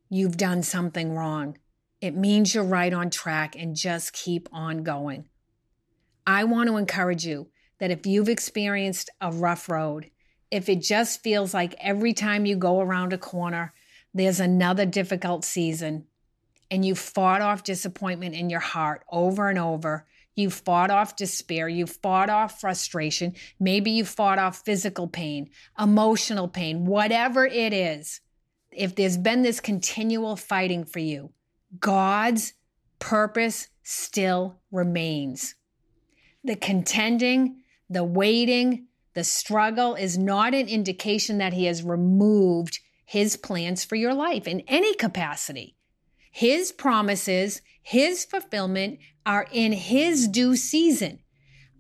you've 0.09 0.37
done 0.37 0.63
something 0.63 1.15
wrong. 1.15 1.59
It 2.01 2.15
means 2.15 2.55
you're 2.55 2.65
right 2.65 2.93
on 2.93 3.11
track 3.11 3.57
and 3.57 3.75
just 3.75 4.13
keep 4.13 4.49
on 4.53 4.85
going. 4.85 5.25
I 6.27 6.45
want 6.45 6.69
to 6.69 6.77
encourage 6.77 7.27
you 7.27 7.49
that 7.79 7.91
if 7.91 8.07
you've 8.07 8.29
experienced 8.29 9.11
a 9.21 9.33
rough 9.33 9.69
road, 9.69 10.11
if 10.51 10.69
it 10.69 10.83
just 10.83 11.23
feels 11.23 11.53
like 11.53 11.75
every 11.81 12.13
time 12.13 12.47
you 12.47 12.57
go 12.57 12.81
around 12.81 13.13
a 13.13 13.19
corner, 13.19 13.73
there's 14.15 14.41
another 14.41 14.85
difficult 14.87 15.45
season 15.45 16.07
and 16.71 16.85
you 16.85 16.95
fought 16.95 17.43
off 17.43 17.65
disappointment 17.65 18.35
in 18.35 18.49
your 18.49 18.61
heart 18.61 19.05
over 19.11 19.51
and 19.51 19.59
over. 19.59 20.07
You 20.35 20.49
fought 20.49 20.91
off 20.91 21.17
despair. 21.17 21.69
You 21.69 21.87
fought 21.87 22.31
off 22.31 22.61
frustration. 22.61 23.35
Maybe 23.61 23.91
you 23.91 24.07
fought 24.07 24.39
off 24.39 24.65
physical 24.65 25.07
pain, 25.07 25.51
emotional 25.79 26.49
pain, 26.49 26.87
whatever 26.87 27.45
it 27.45 27.75
is. 27.75 28.23
If 28.71 28.95
there's 28.95 29.19
been 29.19 29.43
this 29.43 29.61
continual 29.61 30.37
fighting 30.37 30.85
for 30.85 31.01
you, 31.01 31.33
God's 31.79 32.55
purpose 32.99 33.69
still 33.83 34.61
remains. 34.71 35.55
The 36.45 36.57
contending, 36.57 37.63
the 37.89 38.05
waiting, 38.05 38.87
the 39.15 39.25
struggle 39.25 39.95
is 39.95 40.19
not 40.19 40.55
an 40.55 40.69
indication 40.69 41.39
that 41.39 41.53
He 41.53 41.67
has 41.67 41.83
removed 41.83 42.81
his 43.13 43.37
plans 43.37 43.85
for 43.85 43.95
your 43.95 44.15
life 44.15 44.49
in 44.49 44.61
any 44.61 44.95
capacity. 44.95 45.77
His 46.31 46.73
promises, 46.73 47.61
his 47.83 48.25
fulfillment 48.25 49.01
are 49.27 49.47
in 49.53 49.73
his 49.73 50.27
due 50.29 50.57
season. 50.57 51.19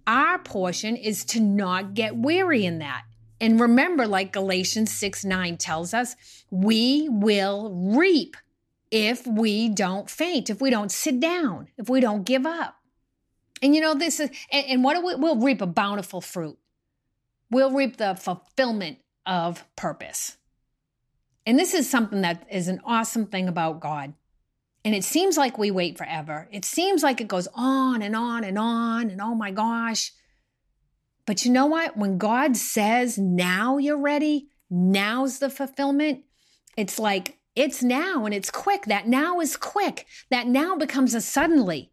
Our 0.07 0.38
portion 0.40 0.95
is 0.95 1.25
to 1.26 1.40
not 1.40 1.95
get 1.95 2.16
weary 2.16 2.66
in 2.66 2.81
that. 2.81 3.04
And 3.40 3.59
remember, 3.59 4.07
like 4.07 4.31
Galatians 4.31 4.92
6 4.92 5.25
9 5.25 5.57
tells 5.57 5.95
us, 5.95 6.16
we 6.50 7.09
will 7.09 7.73
reap 7.97 8.37
if 8.90 9.26
we 9.26 9.71
don't 9.71 10.11
faint, 10.11 10.50
if 10.50 10.61
we 10.61 10.69
don't 10.69 10.92
sit 10.92 11.19
down, 11.19 11.69
if 11.78 11.88
we 11.88 12.00
don't 12.00 12.25
give 12.25 12.45
up. 12.45 12.76
And 13.62 13.75
you 13.75 13.81
know, 13.81 13.95
this 13.95 14.21
is, 14.21 14.31
and, 14.50 14.66
and 14.66 14.85
what 14.85 15.02
we, 15.02 15.14
we'll 15.14 15.40
reap 15.40 15.62
a 15.62 15.66
bountiful 15.66 16.21
fruit. 16.21 16.59
We'll 17.50 17.71
reap 17.71 17.97
the 17.97 18.14
fulfillment 18.14 18.99
of 19.25 19.64
purpose. 19.76 20.37
And 21.47 21.59
this 21.59 21.75
is 21.75 21.88
something 21.88 22.23
that 22.23 22.47
is 22.50 22.69
an 22.69 22.81
awesome 22.85 23.26
thing 23.26 23.49
about 23.49 23.81
God. 23.81 24.14
And 24.85 24.95
it 24.95 25.04
seems 25.04 25.37
like 25.37 25.59
we 25.59 25.71
wait 25.71 25.97
forever. 25.97 26.49
It 26.50 26.64
seems 26.64 27.02
like 27.02 27.21
it 27.21 27.28
goes 27.28 27.47
on 27.54 28.02
and 28.02 28.16
on 28.16 28.42
and 28.42 28.59
on, 28.59 29.11
and 29.11 29.21
oh 29.21 29.35
my 29.35 29.52
gosh. 29.52 30.12
But 31.25 31.45
you 31.45 31.52
know 31.52 31.66
what? 31.66 31.97
When 31.97 32.19
God 32.19 32.57
says, 32.57 33.16
now 33.16 33.78
you're 33.78 34.00
ready, 34.00 34.49
now's 34.69 35.38
the 35.38 35.50
fulfillment, 35.50 36.25
it's 36.76 36.99
like 36.99 37.38
it's 37.54 37.83
now 37.83 38.25
and 38.25 38.35
it's 38.35 38.50
quick. 38.50 38.87
That 38.87 39.07
now 39.07 39.40
is 39.40 39.57
quick. 39.57 40.07
That 40.31 40.47
now 40.47 40.75
becomes 40.75 41.14
a 41.14 41.21
suddenly. 41.21 41.91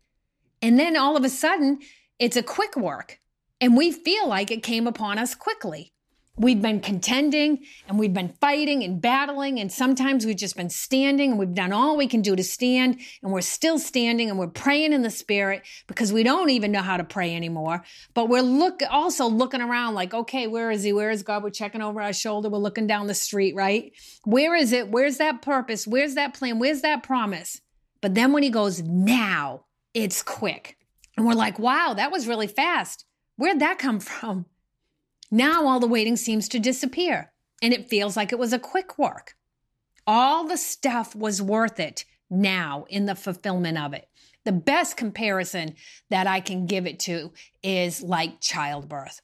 And 0.62 0.80
then 0.80 0.98
all 0.98 1.16
of 1.16 1.24
a 1.24 1.30
sudden, 1.30 1.80
it's 2.20 2.38
a 2.38 2.44
quick 2.44 2.76
work. 2.76 3.20
And 3.62 3.76
we 3.76 3.92
feel 3.92 4.28
like 4.28 4.52
it 4.52 4.64
came 4.64 4.88
upon 4.88 5.18
us 5.18 5.36
quickly. 5.36 5.94
We've 6.40 6.62
been 6.62 6.80
contending 6.80 7.66
and 7.86 8.00
we've 8.00 8.14
been 8.14 8.34
fighting 8.40 8.82
and 8.82 9.02
battling. 9.02 9.60
And 9.60 9.70
sometimes 9.70 10.26
we've 10.26 10.38
just 10.38 10.56
been 10.56 10.70
standing 10.70 11.32
and 11.32 11.40
we've 11.40 11.54
done 11.54 11.74
all 11.74 11.98
we 11.98 12.08
can 12.08 12.22
do 12.22 12.34
to 12.34 12.44
stand. 12.44 13.02
And 13.22 13.34
we're 13.34 13.42
still 13.42 13.78
standing 13.78 14.30
and 14.30 14.40
we're 14.40 14.48
praying 14.48 14.94
in 14.94 15.02
the 15.02 15.10
spirit 15.10 15.64
because 15.88 16.14
we 16.14 16.24
don't 16.24 16.50
even 16.50 16.72
know 16.72 16.82
how 16.82 16.96
to 16.96 17.04
pray 17.04 17.36
anymore. 17.36 17.84
But 18.14 18.30
we're 18.30 18.42
look 18.42 18.82
also 18.90 19.28
looking 19.28 19.60
around 19.60 19.96
like 19.96 20.14
okay 20.14 20.48
where 20.48 20.72
is 20.72 20.84
he? 20.84 20.94
Where 20.94 21.12
is 21.12 21.24
god? 21.24 21.44
We're 21.44 21.50
checking 21.50 21.82
over 21.82 22.02
our 22.02 22.14
shoulder. 22.14 22.48
We're 22.48 22.60
looking 22.60 22.88
down 22.88 23.08
the 23.08 23.14
street 23.14 23.54
right? 23.54 23.92
Where 24.24 24.56
is 24.56 24.72
it? 24.72 24.90
Where's 24.90 25.18
that 25.18 25.42
purpose? 25.42 25.86
Where's 25.86 26.16
that 26.16 26.34
plan? 26.34 26.58
Where's 26.58 26.82
that 26.82 27.04
promise? 27.04 27.60
But 28.00 28.16
then 28.16 28.32
when 28.32 28.44
he 28.44 28.50
goes 28.50 28.82
now 28.82 29.66
it's 29.94 30.24
quick 30.24 30.78
and 31.18 31.26
we're 31.26 31.34
like 31.34 31.60
wow 31.60 31.94
that 31.96 32.12
was 32.12 32.28
really 32.28 32.48
fast 32.48 33.06
where'd 33.38 33.60
that 33.60 33.80
come 33.80 34.00
from 34.00 34.46
now 35.32 35.68
all 35.68 35.80
the 35.80 35.88
waiting 35.88 36.16
seems 36.16 36.50
to 36.50 36.60
disappear, 36.60 37.32
and 37.62 37.74
it 37.74 37.90
feels 37.90 38.18
like 38.18 38.32
it 38.32 38.40
was 38.40 38.54
a 38.54 38.60
quick 38.60 38.98
work. 38.98 39.36
All 40.08 40.48
the 40.48 40.58
stuff 40.58 41.16
was 41.16 41.42
worth 41.42 41.80
it 41.80 42.06
now 42.32 42.86
in 42.90 43.06
the 43.06 43.16
fulfillment 43.16 43.78
of 43.78 43.94
it. 43.94 44.08
The 44.46 44.52
best 44.52 44.98
comparison 44.98 45.76
that 46.10 46.26
I 46.26 46.40
can 46.40 46.66
give 46.66 46.88
it 46.88 47.00
to 47.02 47.32
is 47.62 48.02
like 48.02 48.42
childbirth. 48.42 49.22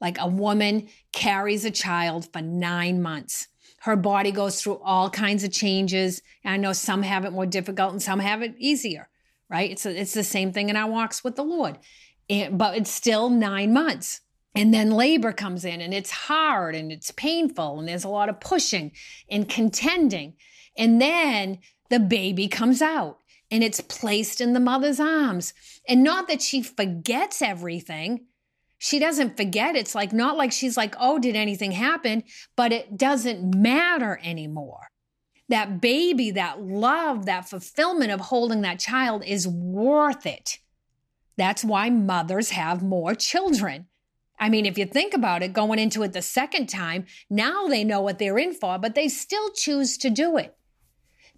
Like 0.00 0.16
a 0.18 0.26
woman 0.26 0.88
carries 1.12 1.64
a 1.66 1.70
child 1.70 2.32
for 2.32 2.40
nine 2.40 3.02
months. 3.02 3.48
Her 3.80 3.96
body 3.96 4.30
goes 4.30 4.62
through 4.62 4.78
all 4.78 5.10
kinds 5.10 5.44
of 5.44 5.52
changes. 5.52 6.22
I 6.44 6.56
know 6.56 6.72
some 6.72 7.02
have 7.02 7.24
it 7.26 7.32
more 7.32 7.46
difficult 7.46 7.92
and 7.92 8.02
some 8.02 8.20
have 8.20 8.40
it 8.40 8.54
easier, 8.58 9.08
right? 9.48 9.70
It's, 9.70 9.86
a, 9.86 10.00
it's 10.00 10.14
the 10.14 10.24
same 10.24 10.52
thing 10.52 10.68
in 10.68 10.76
our 10.76 10.90
walks 10.90 11.22
with 11.22 11.36
the 11.36 11.44
Lord. 11.44 11.78
But 12.50 12.76
it's 12.76 12.90
still 12.90 13.28
nine 13.30 13.72
months. 13.72 14.20
And 14.54 14.72
then 14.72 14.90
labor 14.90 15.32
comes 15.32 15.64
in 15.64 15.80
and 15.80 15.94
it's 15.94 16.10
hard 16.10 16.74
and 16.74 16.92
it's 16.92 17.10
painful 17.10 17.78
and 17.78 17.88
there's 17.88 18.04
a 18.04 18.08
lot 18.08 18.28
of 18.28 18.40
pushing 18.40 18.92
and 19.30 19.48
contending. 19.48 20.34
And 20.76 21.00
then 21.00 21.58
the 21.88 21.98
baby 21.98 22.48
comes 22.48 22.82
out 22.82 23.18
and 23.50 23.62
it's 23.62 23.80
placed 23.80 24.40
in 24.40 24.52
the 24.52 24.60
mother's 24.60 25.00
arms. 25.00 25.54
And 25.88 26.02
not 26.02 26.28
that 26.28 26.42
she 26.42 26.62
forgets 26.62 27.40
everything. 27.42 28.26
She 28.78 28.98
doesn't 28.98 29.36
forget. 29.36 29.76
It's 29.76 29.94
like, 29.94 30.12
not 30.12 30.36
like 30.36 30.52
she's 30.52 30.76
like, 30.76 30.94
oh, 30.98 31.18
did 31.18 31.36
anything 31.36 31.72
happen? 31.72 32.24
But 32.56 32.72
it 32.72 32.96
doesn't 32.98 33.54
matter 33.54 34.20
anymore. 34.22 34.88
That 35.52 35.80
baby, 35.80 36.32
that 36.32 36.60
love, 36.60 37.26
that 37.26 37.48
fulfillment 37.48 38.10
of 38.10 38.20
holding 38.20 38.62
that 38.62 38.80
child 38.80 39.22
is 39.24 39.46
worth 39.46 40.26
it. 40.26 40.58
That's 41.36 41.64
why 41.64 41.90
mothers 41.90 42.50
have 42.50 42.82
more 42.82 43.14
children 43.14 43.86
I 44.42 44.48
mean, 44.48 44.66
if 44.66 44.76
you 44.76 44.86
think 44.86 45.14
about 45.14 45.44
it, 45.44 45.52
going 45.52 45.78
into 45.78 46.02
it 46.02 46.12
the 46.12 46.20
second 46.20 46.66
time, 46.66 47.06
now 47.30 47.68
they 47.68 47.84
know 47.84 48.00
what 48.00 48.18
they're 48.18 48.38
in 48.38 48.54
for, 48.54 48.76
but 48.76 48.96
they 48.96 49.06
still 49.06 49.52
choose 49.52 49.96
to 49.98 50.10
do 50.10 50.36
it 50.36 50.56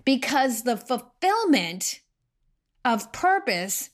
because 0.06 0.62
the 0.62 0.78
fulfillment 0.78 2.00
of 2.82 3.12
purpose 3.12 3.90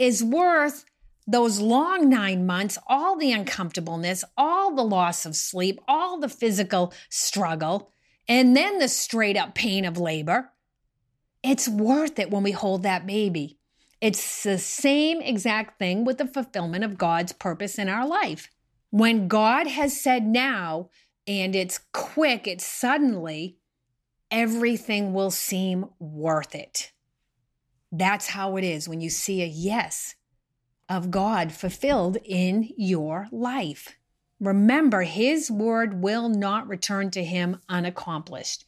is 0.00 0.24
worth 0.24 0.84
those 1.28 1.60
long 1.60 2.08
nine 2.08 2.44
months, 2.44 2.76
all 2.88 3.16
the 3.16 3.30
uncomfortableness, 3.30 4.24
all 4.36 4.74
the 4.74 4.82
loss 4.82 5.24
of 5.24 5.36
sleep, 5.36 5.78
all 5.86 6.18
the 6.18 6.28
physical 6.28 6.92
struggle, 7.08 7.92
and 8.30 8.56
then 8.56 8.78
the 8.78 8.86
straight 8.88 9.36
up 9.36 9.56
pain 9.56 9.84
of 9.84 9.98
labor. 9.98 10.52
It's 11.42 11.68
worth 11.68 12.18
it 12.20 12.30
when 12.30 12.44
we 12.44 12.52
hold 12.52 12.84
that 12.84 13.06
baby. 13.06 13.58
It's 14.00 14.44
the 14.44 14.56
same 14.56 15.20
exact 15.20 15.80
thing 15.80 16.04
with 16.04 16.18
the 16.18 16.28
fulfillment 16.28 16.84
of 16.84 16.96
God's 16.96 17.32
purpose 17.32 17.76
in 17.76 17.88
our 17.88 18.06
life. 18.06 18.48
When 18.90 19.26
God 19.26 19.66
has 19.66 20.00
said 20.00 20.26
now, 20.26 20.90
and 21.26 21.56
it's 21.56 21.80
quick, 21.92 22.46
it's 22.46 22.64
suddenly, 22.64 23.58
everything 24.30 25.12
will 25.12 25.32
seem 25.32 25.86
worth 25.98 26.54
it. 26.54 26.92
That's 27.90 28.28
how 28.28 28.56
it 28.56 28.64
is 28.64 28.88
when 28.88 29.00
you 29.00 29.10
see 29.10 29.42
a 29.42 29.46
yes 29.46 30.14
of 30.88 31.10
God 31.10 31.52
fulfilled 31.52 32.16
in 32.24 32.70
your 32.76 33.26
life. 33.32 33.96
Remember, 34.40 35.02
His 35.02 35.50
word 35.50 36.02
will 36.02 36.28
not 36.28 36.66
return 36.66 37.10
to 37.12 37.22
Him 37.22 37.60
unaccomplished. 37.68 38.64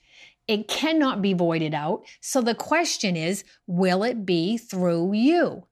It 0.47 0.69
cannot 0.69 1.23
be 1.23 1.33
voided 1.33 1.73
out. 1.73 2.05
So 2.21 2.43
the 2.43 2.55
question 2.55 3.17
is, 3.17 3.45
will 3.67 4.02
it 4.02 4.26
be 4.26 4.59
through 4.59 5.14
you? 5.14 5.67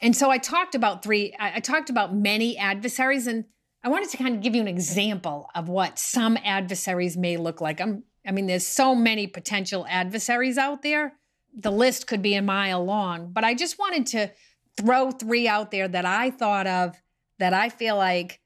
And 0.00 0.16
so 0.16 0.30
I 0.30 0.38
talked 0.38 0.74
about 0.74 1.02
three, 1.02 1.34
I 1.38 1.60
talked 1.60 1.88
about 1.88 2.14
many 2.14 2.58
adversaries, 2.58 3.26
and 3.26 3.44
I 3.82 3.88
wanted 3.88 4.10
to 4.10 4.16
kind 4.16 4.34
of 4.34 4.42
give 4.42 4.54
you 4.54 4.60
an 4.60 4.68
example 4.68 5.48
of 5.54 5.68
what 5.68 5.98
some 5.98 6.36
adversaries 6.44 7.16
may 7.16 7.36
look 7.36 7.60
like. 7.60 7.80
I'm, 7.80 8.02
I 8.26 8.32
mean, 8.32 8.46
there's 8.46 8.66
so 8.66 8.94
many 8.94 9.26
potential 9.26 9.86
adversaries 9.88 10.58
out 10.58 10.82
there. 10.82 11.14
The 11.56 11.70
list 11.70 12.06
could 12.06 12.22
be 12.22 12.34
a 12.34 12.42
mile 12.42 12.84
long, 12.84 13.30
but 13.32 13.44
I 13.44 13.54
just 13.54 13.78
wanted 13.78 14.06
to 14.08 14.30
throw 14.76 15.10
three 15.10 15.46
out 15.46 15.70
there 15.70 15.86
that 15.86 16.04
I 16.04 16.30
thought 16.30 16.66
of 16.66 16.96
that 17.38 17.54
I 17.54 17.68
feel 17.68 17.96
like 17.96 18.40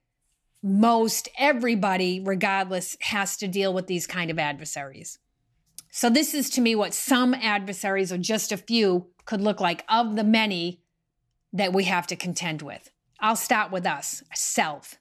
most 0.62 1.28
everybody, 1.38 2.20
regardless, 2.20 2.96
has 3.00 3.36
to 3.38 3.48
deal 3.48 3.72
with 3.72 3.86
these 3.86 4.06
kind 4.06 4.30
of 4.30 4.38
adversaries. 4.38 5.18
So, 5.90 6.10
this 6.10 6.34
is 6.34 6.50
to 6.50 6.60
me 6.60 6.74
what 6.74 6.94
some 6.94 7.34
adversaries, 7.34 8.12
or 8.12 8.18
just 8.18 8.52
a 8.52 8.56
few, 8.56 9.08
could 9.24 9.40
look 9.40 9.60
like 9.60 9.84
of 9.88 10.16
the 10.16 10.24
many 10.24 10.82
that 11.52 11.72
we 11.72 11.84
have 11.84 12.06
to 12.08 12.16
contend 12.16 12.62
with. 12.62 12.90
I'll 13.20 13.36
start 13.36 13.70
with 13.72 13.86
us 13.86 14.22
self. 14.34 14.96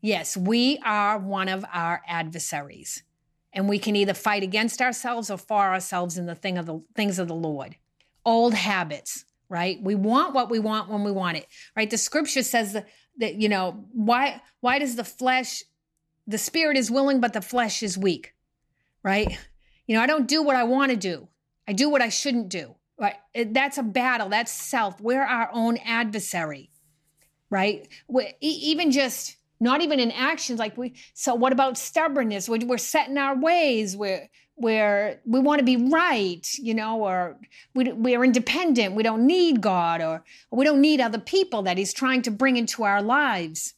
Yes, 0.00 0.36
we 0.36 0.78
are 0.84 1.18
one 1.18 1.48
of 1.48 1.64
our 1.72 2.02
adversaries, 2.06 3.02
and 3.52 3.68
we 3.68 3.78
can 3.78 3.96
either 3.96 4.14
fight 4.14 4.42
against 4.42 4.82
ourselves 4.82 5.30
or 5.30 5.38
for 5.38 5.62
ourselves 5.62 6.18
in 6.18 6.26
the 6.26 6.34
thing 6.34 6.58
of 6.58 6.66
the 6.66 6.82
things 6.94 7.18
of 7.18 7.28
the 7.28 7.34
Lord. 7.34 7.76
Old 8.24 8.54
habits, 8.54 9.24
right? 9.48 9.78
We 9.82 9.94
want 9.94 10.34
what 10.34 10.50
we 10.50 10.58
want 10.58 10.90
when 10.90 11.02
we 11.02 11.12
want 11.12 11.38
it, 11.38 11.46
right? 11.76 11.88
The 11.88 11.98
scripture 11.98 12.42
says 12.42 12.72
that, 12.74 12.86
that 13.18 13.34
you 13.34 13.48
know, 13.48 13.84
why 13.92 14.42
why 14.60 14.78
does 14.78 14.96
the 14.96 15.04
flesh 15.04 15.62
the 16.26 16.38
spirit 16.38 16.76
is 16.76 16.90
willing 16.90 17.20
but 17.20 17.32
the 17.32 17.40
flesh 17.40 17.82
is 17.82 17.96
weak, 17.96 18.34
right? 19.02 19.38
You 19.86 19.96
know, 19.96 20.02
I 20.02 20.06
don't 20.06 20.26
do 20.26 20.42
what 20.42 20.56
I 20.56 20.64
want 20.64 20.90
to 20.90 20.96
do. 20.96 21.28
I 21.68 21.72
do 21.72 21.88
what 21.88 22.02
I 22.02 22.08
shouldn't 22.08 22.48
do. 22.48 22.74
Right? 22.98 23.16
That's 23.34 23.78
a 23.78 23.82
battle. 23.82 24.30
That's 24.30 24.50
self. 24.50 25.00
We're 25.00 25.22
our 25.22 25.50
own 25.52 25.76
adversary, 25.76 26.70
right? 27.50 27.86
we 28.08 28.34
even 28.40 28.90
just 28.90 29.36
not 29.60 29.80
even 29.80 30.00
in 30.00 30.10
actions 30.10 30.58
like 30.58 30.76
we 30.76 30.94
so 31.14 31.34
what 31.34 31.52
about 31.52 31.78
stubbornness 31.78 32.48
we're, 32.48 32.64
we're 32.66 32.78
set 32.78 33.08
in 33.08 33.18
our 33.18 33.36
ways 33.36 33.96
we're 33.96 34.28
where 34.56 35.20
we 35.26 35.38
want 35.38 35.58
to 35.58 35.64
be 35.64 35.76
right, 35.76 36.48
you 36.58 36.74
know, 36.74 37.04
or 37.04 37.38
we, 37.74 37.92
we're 37.92 38.24
independent, 38.24 38.94
we 38.94 39.02
don't 39.02 39.26
need 39.26 39.60
God, 39.60 40.00
or, 40.00 40.24
or 40.50 40.58
we 40.58 40.64
don't 40.64 40.80
need 40.80 41.00
other 41.00 41.18
people 41.18 41.62
that 41.62 41.78
He's 41.78 41.92
trying 41.92 42.22
to 42.22 42.30
bring 42.30 42.56
into 42.56 42.82
our 42.82 43.02
lives. 43.02 43.74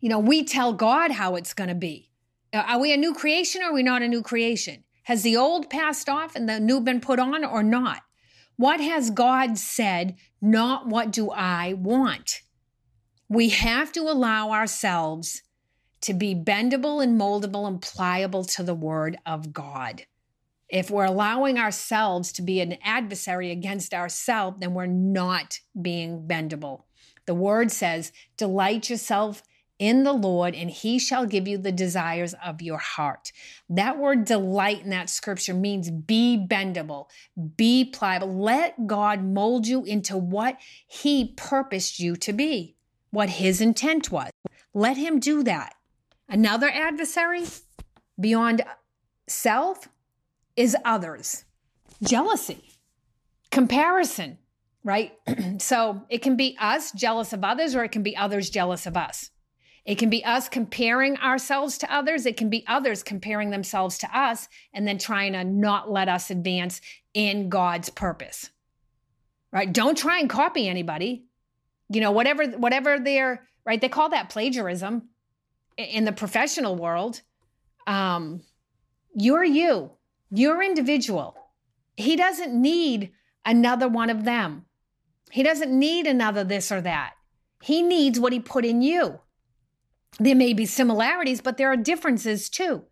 You 0.00 0.08
know, 0.08 0.18
we 0.18 0.42
tell 0.42 0.72
God 0.72 1.10
how 1.12 1.36
it's 1.36 1.54
going 1.54 1.68
to 1.68 1.74
be. 1.74 2.10
Uh, 2.52 2.64
are 2.66 2.80
we 2.80 2.92
a 2.92 2.96
new 2.96 3.14
creation 3.14 3.62
or 3.62 3.66
are 3.66 3.74
we 3.74 3.82
not 3.82 4.02
a 4.02 4.08
new 4.08 4.22
creation? 4.22 4.84
Has 5.04 5.22
the 5.22 5.36
old 5.36 5.68
passed 5.68 6.08
off 6.08 6.34
and 6.34 6.48
the 6.48 6.58
new 6.58 6.80
been 6.80 7.00
put 7.00 7.18
on 7.18 7.44
or 7.44 7.62
not? 7.62 8.00
What 8.56 8.80
has 8.80 9.10
God 9.10 9.58
said, 9.58 10.16
not 10.40 10.86
what 10.86 11.10
do 11.10 11.30
I 11.30 11.74
want? 11.74 12.40
We 13.34 13.48
have 13.48 13.90
to 13.94 14.02
allow 14.02 14.52
ourselves 14.52 15.42
to 16.02 16.14
be 16.14 16.36
bendable 16.36 17.02
and 17.02 17.20
moldable 17.20 17.66
and 17.66 17.82
pliable 17.82 18.44
to 18.44 18.62
the 18.62 18.76
word 18.76 19.16
of 19.26 19.52
God. 19.52 20.06
If 20.68 20.88
we're 20.88 21.06
allowing 21.06 21.58
ourselves 21.58 22.30
to 22.34 22.42
be 22.42 22.60
an 22.60 22.78
adversary 22.84 23.50
against 23.50 23.92
ourselves, 23.92 24.58
then 24.60 24.72
we're 24.72 24.86
not 24.86 25.58
being 25.82 26.28
bendable. 26.28 26.84
The 27.26 27.34
word 27.34 27.72
says, 27.72 28.12
Delight 28.36 28.88
yourself 28.88 29.42
in 29.80 30.04
the 30.04 30.12
Lord, 30.12 30.54
and 30.54 30.70
he 30.70 31.00
shall 31.00 31.26
give 31.26 31.48
you 31.48 31.58
the 31.58 31.72
desires 31.72 32.36
of 32.44 32.62
your 32.62 32.78
heart. 32.78 33.32
That 33.68 33.98
word 33.98 34.26
delight 34.26 34.84
in 34.84 34.90
that 34.90 35.10
scripture 35.10 35.54
means 35.54 35.90
be 35.90 36.46
bendable, 36.48 37.06
be 37.56 37.84
pliable. 37.84 38.32
Let 38.32 38.86
God 38.86 39.24
mold 39.24 39.66
you 39.66 39.82
into 39.82 40.16
what 40.16 40.56
he 40.86 41.34
purposed 41.36 41.98
you 41.98 42.14
to 42.14 42.32
be, 42.32 42.76
what 43.14 43.30
his 43.30 43.60
intent 43.60 44.10
was. 44.10 44.30
Let 44.74 44.96
him 44.96 45.20
do 45.20 45.42
that. 45.44 45.74
Another 46.28 46.68
adversary 46.68 47.44
beyond 48.18 48.62
self 49.28 49.88
is 50.56 50.76
others, 50.84 51.44
jealousy, 52.02 52.70
comparison, 53.50 54.38
right? 54.82 55.12
so 55.58 56.02
it 56.08 56.18
can 56.18 56.36
be 56.36 56.56
us 56.60 56.92
jealous 56.92 57.32
of 57.32 57.44
others, 57.44 57.74
or 57.74 57.84
it 57.84 57.92
can 57.92 58.02
be 58.02 58.16
others 58.16 58.50
jealous 58.50 58.86
of 58.86 58.96
us. 58.96 59.30
It 59.84 59.98
can 59.98 60.08
be 60.08 60.24
us 60.24 60.48
comparing 60.48 61.16
ourselves 61.18 61.76
to 61.78 61.94
others. 61.94 62.24
It 62.24 62.36
can 62.38 62.48
be 62.48 62.64
others 62.66 63.02
comparing 63.02 63.50
themselves 63.50 63.98
to 63.98 64.18
us 64.18 64.48
and 64.72 64.88
then 64.88 64.98
trying 64.98 65.34
to 65.34 65.44
not 65.44 65.90
let 65.90 66.08
us 66.08 66.30
advance 66.30 66.80
in 67.12 67.50
God's 67.50 67.90
purpose. 67.90 68.50
Right? 69.52 69.70
Don't 69.70 69.96
try 69.96 70.20
and 70.20 70.30
copy 70.30 70.68
anybody. 70.68 71.26
You 71.94 72.00
know, 72.00 72.10
whatever 72.10 72.46
whatever 72.46 72.98
they're 72.98 73.46
right, 73.64 73.80
they 73.80 73.88
call 73.88 74.10
that 74.10 74.28
plagiarism 74.28 75.08
in 75.76 76.04
the 76.04 76.12
professional 76.12 76.76
world. 76.76 77.22
Um, 77.86 78.42
you're 79.14 79.44
you. 79.44 79.92
You're 80.30 80.62
individual. 80.62 81.36
He 81.96 82.16
doesn't 82.16 82.60
need 82.60 83.12
another 83.44 83.88
one 83.88 84.10
of 84.10 84.24
them. 84.24 84.64
He 85.30 85.42
doesn't 85.42 85.76
need 85.76 86.06
another 86.06 86.44
this 86.44 86.72
or 86.72 86.80
that. 86.80 87.14
He 87.62 87.82
needs 87.82 88.18
what 88.18 88.32
he 88.32 88.40
put 88.40 88.64
in 88.64 88.82
you. 88.82 89.20
There 90.18 90.34
may 90.34 90.52
be 90.52 90.66
similarities, 90.66 91.40
but 91.40 91.56
there 91.56 91.72
are 91.72 91.76
differences 91.76 92.48
too. 92.48 92.84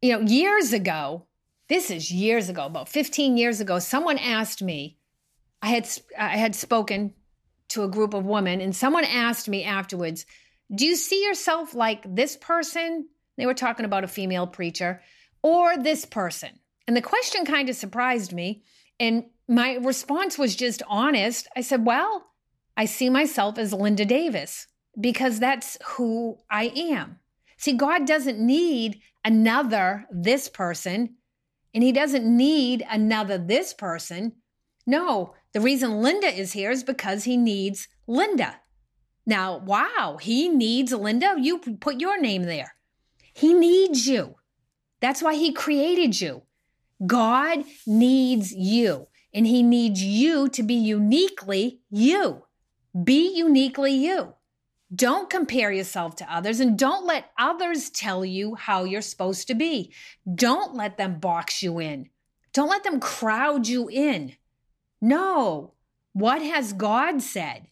You 0.00 0.12
know, 0.12 0.20
years 0.20 0.72
ago, 0.72 1.26
this 1.68 1.90
is 1.90 2.12
years 2.12 2.48
ago, 2.48 2.66
about 2.66 2.88
15 2.88 3.36
years 3.36 3.60
ago, 3.60 3.78
someone 3.78 4.18
asked 4.18 4.62
me, 4.62 4.98
I 5.62 5.68
had 5.70 5.88
I 6.18 6.36
had 6.36 6.54
spoken 6.54 7.14
to 7.68 7.82
a 7.82 7.88
group 7.88 8.14
of 8.14 8.24
women 8.24 8.60
and 8.60 8.74
someone 8.74 9.04
asked 9.04 9.48
me 9.48 9.64
afterwards, 9.64 10.26
"Do 10.74 10.86
you 10.86 10.96
see 10.96 11.24
yourself 11.24 11.74
like 11.74 12.02
this 12.14 12.36
person?" 12.36 13.08
They 13.36 13.46
were 13.46 13.54
talking 13.54 13.84
about 13.84 14.04
a 14.04 14.08
female 14.08 14.46
preacher 14.46 15.02
or 15.42 15.76
this 15.76 16.04
person. 16.04 16.50
And 16.86 16.96
the 16.96 17.02
question 17.02 17.44
kind 17.44 17.68
of 17.68 17.76
surprised 17.76 18.32
me. 18.32 18.62
And 18.98 19.24
my 19.48 19.74
response 19.74 20.38
was 20.38 20.56
just 20.56 20.82
honest. 20.88 21.46
I 21.56 21.60
said, 21.60 21.86
Well, 21.86 22.26
I 22.76 22.86
see 22.86 23.10
myself 23.10 23.58
as 23.58 23.72
Linda 23.72 24.04
Davis 24.04 24.66
because 24.98 25.38
that's 25.38 25.78
who 25.84 26.38
I 26.50 26.72
am. 26.74 27.18
See, 27.58 27.74
God 27.74 28.06
doesn't 28.06 28.38
need 28.38 29.00
another 29.24 30.06
this 30.10 30.48
person, 30.48 31.16
and 31.72 31.82
He 31.82 31.92
doesn't 31.92 32.24
need 32.24 32.84
another 32.90 33.38
this 33.38 33.72
person. 33.72 34.32
No, 34.86 35.34
the 35.56 35.62
reason 35.62 36.02
Linda 36.02 36.26
is 36.26 36.52
here 36.52 36.70
is 36.70 36.84
because 36.84 37.24
He 37.24 37.38
needs 37.38 37.88
Linda. 38.06 38.60
Now, 39.24 39.56
wow, 39.56 40.18
He 40.20 40.50
needs 40.50 40.92
Linda. 40.92 41.34
You 41.38 41.60
put 41.80 41.98
your 41.98 42.20
name 42.20 42.42
there. 42.42 42.74
He 43.32 43.54
needs 43.54 44.06
you. 44.06 44.34
That's 45.00 45.22
why 45.22 45.34
He 45.34 45.54
created 45.54 46.20
you. 46.20 46.42
God 47.06 47.64
needs 47.86 48.52
you, 48.52 49.08
and 49.32 49.46
He 49.46 49.62
needs 49.62 50.02
you 50.02 50.50
to 50.50 50.62
be 50.62 50.74
uniquely 50.74 51.80
you. 51.88 52.44
Be 53.02 53.34
uniquely 53.34 53.92
you. 53.92 54.34
Don't 54.94 55.30
compare 55.30 55.72
yourself 55.72 56.16
to 56.16 56.30
others 56.30 56.60
and 56.60 56.78
don't 56.78 57.06
let 57.06 57.30
others 57.38 57.88
tell 57.88 58.26
you 58.26 58.56
how 58.56 58.84
you're 58.84 59.00
supposed 59.00 59.48
to 59.48 59.54
be. 59.54 59.90
Don't 60.34 60.74
let 60.74 60.98
them 60.98 61.18
box 61.18 61.62
you 61.62 61.78
in. 61.78 62.10
Don't 62.52 62.68
let 62.68 62.84
them 62.84 63.00
crowd 63.00 63.66
you 63.66 63.88
in. 63.88 64.34
No. 65.00 65.74
What 66.12 66.42
has 66.42 66.72
God 66.72 67.22
said? 67.22 67.68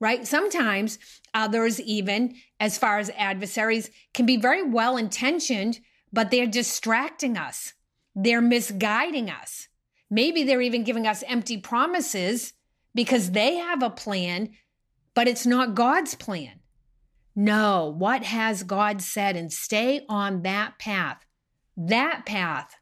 Right? 0.00 0.26
Sometimes 0.26 0.98
others, 1.32 1.80
even 1.80 2.34
as 2.60 2.76
far 2.76 2.98
as 2.98 3.10
adversaries, 3.16 3.90
can 4.12 4.26
be 4.26 4.36
very 4.36 4.62
well 4.62 4.96
intentioned, 4.96 5.80
but 6.12 6.30
they're 6.30 6.46
distracting 6.46 7.36
us. 7.36 7.74
They're 8.14 8.42
misguiding 8.42 9.30
us. 9.30 9.68
Maybe 10.10 10.44
they're 10.44 10.60
even 10.60 10.84
giving 10.84 11.06
us 11.06 11.24
empty 11.26 11.56
promises 11.56 12.52
because 12.94 13.32
they 13.32 13.56
have 13.56 13.82
a 13.82 13.90
plan, 13.90 14.50
but 15.14 15.26
it's 15.26 15.46
not 15.46 15.74
God's 15.74 16.14
plan. 16.14 16.60
No, 17.34 17.92
what 17.96 18.22
has 18.22 18.62
God 18.62 19.02
said? 19.02 19.36
And 19.36 19.52
stay 19.52 20.04
on 20.08 20.42
that 20.42 20.78
path. 20.78 21.24
That 21.76 22.24
path 22.26 22.76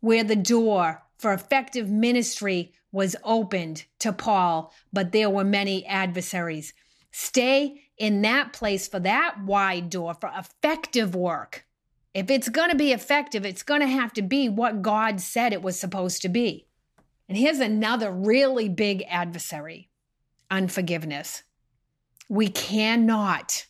where 0.00 0.22
the 0.22 0.36
door 0.36 1.02
for 1.18 1.32
effective 1.32 1.88
ministry 1.90 2.72
was 2.94 3.16
opened 3.24 3.84
to 3.98 4.12
Paul, 4.12 4.72
but 4.92 5.10
there 5.10 5.28
were 5.28 5.42
many 5.42 5.84
adversaries. 5.84 6.72
Stay 7.10 7.82
in 7.98 8.22
that 8.22 8.52
place 8.52 8.86
for 8.86 9.00
that 9.00 9.34
wide 9.44 9.90
door 9.90 10.14
for 10.14 10.30
effective 10.38 11.12
work. 11.12 11.66
If 12.14 12.30
it's 12.30 12.48
going 12.48 12.70
to 12.70 12.76
be 12.76 12.92
effective, 12.92 13.44
it's 13.44 13.64
going 13.64 13.80
to 13.80 13.88
have 13.88 14.12
to 14.12 14.22
be 14.22 14.48
what 14.48 14.80
God 14.80 15.20
said 15.20 15.52
it 15.52 15.60
was 15.60 15.78
supposed 15.78 16.22
to 16.22 16.28
be. 16.28 16.68
And 17.28 17.36
here's 17.36 17.58
another 17.58 18.12
really 18.12 18.68
big 18.68 19.02
adversary 19.08 19.90
unforgiveness. 20.48 21.42
We 22.28 22.46
cannot, 22.46 23.66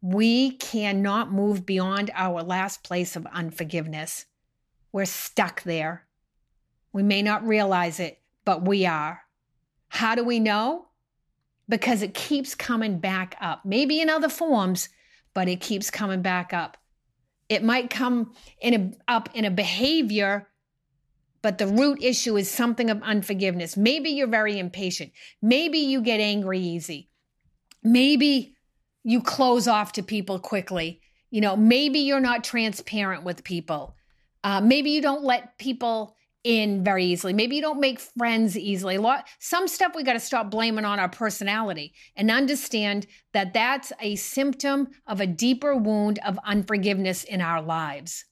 we 0.00 0.52
cannot 0.52 1.30
move 1.30 1.66
beyond 1.66 2.10
our 2.14 2.42
last 2.42 2.82
place 2.82 3.14
of 3.14 3.26
unforgiveness. 3.26 4.24
We're 4.90 5.04
stuck 5.04 5.64
there. 5.64 6.06
We 6.94 7.02
may 7.02 7.20
not 7.20 7.46
realize 7.46 8.00
it, 8.00 8.20
but 8.44 8.66
we 8.66 8.86
are. 8.86 9.20
How 9.88 10.14
do 10.14 10.24
we 10.24 10.40
know? 10.40 10.86
Because 11.68 12.02
it 12.02 12.14
keeps 12.14 12.54
coming 12.54 12.98
back 12.98 13.36
up, 13.40 13.64
maybe 13.64 14.00
in 14.00 14.10
other 14.10 14.28
forms, 14.28 14.88
but 15.32 15.48
it 15.48 15.60
keeps 15.60 15.90
coming 15.90 16.22
back 16.22 16.52
up. 16.52 16.76
It 17.48 17.62
might 17.62 17.90
come 17.90 18.32
in 18.60 18.74
a, 19.08 19.12
up 19.12 19.28
in 19.34 19.44
a 19.44 19.50
behavior, 19.50 20.48
but 21.42 21.58
the 21.58 21.66
root 21.66 22.02
issue 22.02 22.36
is 22.36 22.50
something 22.50 22.90
of 22.90 23.02
unforgiveness. 23.02 23.76
Maybe 23.76 24.10
you're 24.10 24.26
very 24.26 24.58
impatient. 24.58 25.12
Maybe 25.42 25.78
you 25.78 26.00
get 26.00 26.20
angry 26.20 26.60
easy. 26.60 27.10
Maybe 27.82 28.56
you 29.02 29.20
close 29.20 29.68
off 29.68 29.92
to 29.92 30.02
people 30.02 30.38
quickly. 30.38 31.00
You 31.30 31.40
know, 31.40 31.56
maybe 31.56 32.00
you're 32.00 32.20
not 32.20 32.44
transparent 32.44 33.24
with 33.24 33.44
people. 33.44 33.96
Uh, 34.42 34.60
maybe 34.60 34.90
you 34.90 35.02
don't 35.02 35.24
let 35.24 35.58
people 35.58 36.16
in 36.44 36.84
very 36.84 37.06
easily. 37.06 37.32
Maybe 37.32 37.56
you 37.56 37.62
don't 37.62 37.80
make 37.80 37.98
friends 37.98 38.56
easily. 38.56 38.98
Lot, 38.98 39.26
some 39.38 39.66
stuff 39.66 39.94
we 39.96 40.02
got 40.02 40.12
to 40.12 40.20
stop 40.20 40.50
blaming 40.50 40.84
on 40.84 41.00
our 41.00 41.08
personality 41.08 41.94
and 42.14 42.30
understand 42.30 43.06
that 43.32 43.54
that's 43.54 43.92
a 44.00 44.14
symptom 44.16 44.88
of 45.06 45.20
a 45.20 45.26
deeper 45.26 45.74
wound 45.74 46.20
of 46.24 46.38
unforgiveness 46.44 47.24
in 47.24 47.40
our 47.40 47.62
lives. 47.62 48.26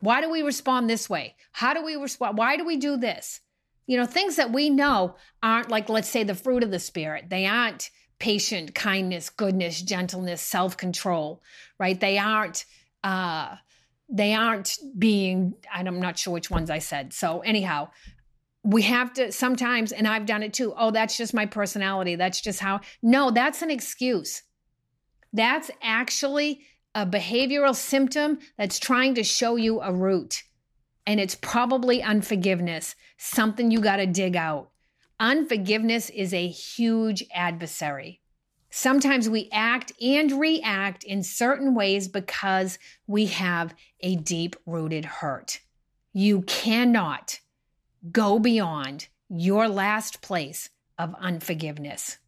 Why 0.00 0.20
do 0.20 0.28
we 0.30 0.42
respond 0.42 0.90
this 0.90 1.08
way? 1.08 1.36
How 1.52 1.72
do 1.72 1.82
we 1.82 1.94
respond? 1.94 2.36
Why 2.36 2.56
do 2.56 2.64
we 2.64 2.76
do 2.76 2.96
this? 2.96 3.40
You 3.86 3.98
know, 3.98 4.06
things 4.06 4.36
that 4.36 4.52
we 4.52 4.68
know 4.68 5.16
aren't 5.42 5.70
like, 5.70 5.88
let's 5.88 6.08
say, 6.08 6.24
the 6.24 6.34
fruit 6.34 6.62
of 6.62 6.70
the 6.70 6.78
spirit. 6.78 7.30
They 7.30 7.46
aren't 7.46 7.90
patient, 8.18 8.74
kindness, 8.74 9.30
goodness, 9.30 9.80
gentleness, 9.80 10.42
self 10.42 10.76
control, 10.76 11.42
right? 11.78 11.98
They 11.98 12.18
aren't. 12.18 12.64
Uh, 13.02 13.56
they 14.14 14.32
aren't 14.32 14.78
being 14.96 15.54
i'm 15.72 16.00
not 16.00 16.16
sure 16.16 16.32
which 16.32 16.50
ones 16.50 16.70
i 16.70 16.78
said. 16.78 17.12
So 17.12 17.40
anyhow 17.40 17.90
we 18.62 18.82
have 18.82 19.12
to 19.14 19.32
sometimes 19.32 19.92
and 19.92 20.08
i've 20.08 20.24
done 20.24 20.42
it 20.42 20.54
too 20.54 20.72
oh 20.78 20.90
that's 20.90 21.18
just 21.18 21.34
my 21.34 21.44
personality. 21.44 22.14
That's 22.14 22.40
just 22.40 22.60
how 22.60 22.80
no 23.02 23.30
that's 23.30 23.60
an 23.60 23.70
excuse. 23.70 24.42
That's 25.32 25.70
actually 25.82 26.60
a 26.94 27.04
behavioral 27.04 27.74
symptom 27.74 28.38
that's 28.56 28.78
trying 28.78 29.16
to 29.16 29.24
show 29.24 29.56
you 29.56 29.80
a 29.80 29.92
root 29.92 30.44
and 31.06 31.20
it's 31.20 31.34
probably 31.34 32.02
unforgiveness 32.02 32.94
something 33.18 33.70
you 33.70 33.80
got 33.80 33.96
to 33.96 34.06
dig 34.06 34.36
out. 34.36 34.70
Unforgiveness 35.18 36.08
is 36.10 36.32
a 36.32 36.48
huge 36.48 37.24
adversary 37.34 38.20
Sometimes 38.76 39.28
we 39.28 39.48
act 39.52 39.92
and 40.02 40.32
react 40.32 41.04
in 41.04 41.22
certain 41.22 41.76
ways 41.76 42.08
because 42.08 42.76
we 43.06 43.26
have 43.26 43.72
a 44.00 44.16
deep 44.16 44.56
rooted 44.66 45.04
hurt. 45.04 45.60
You 46.12 46.42
cannot 46.42 47.38
go 48.10 48.40
beyond 48.40 49.06
your 49.28 49.68
last 49.68 50.22
place 50.22 50.70
of 50.98 51.14
unforgiveness. 51.20 52.18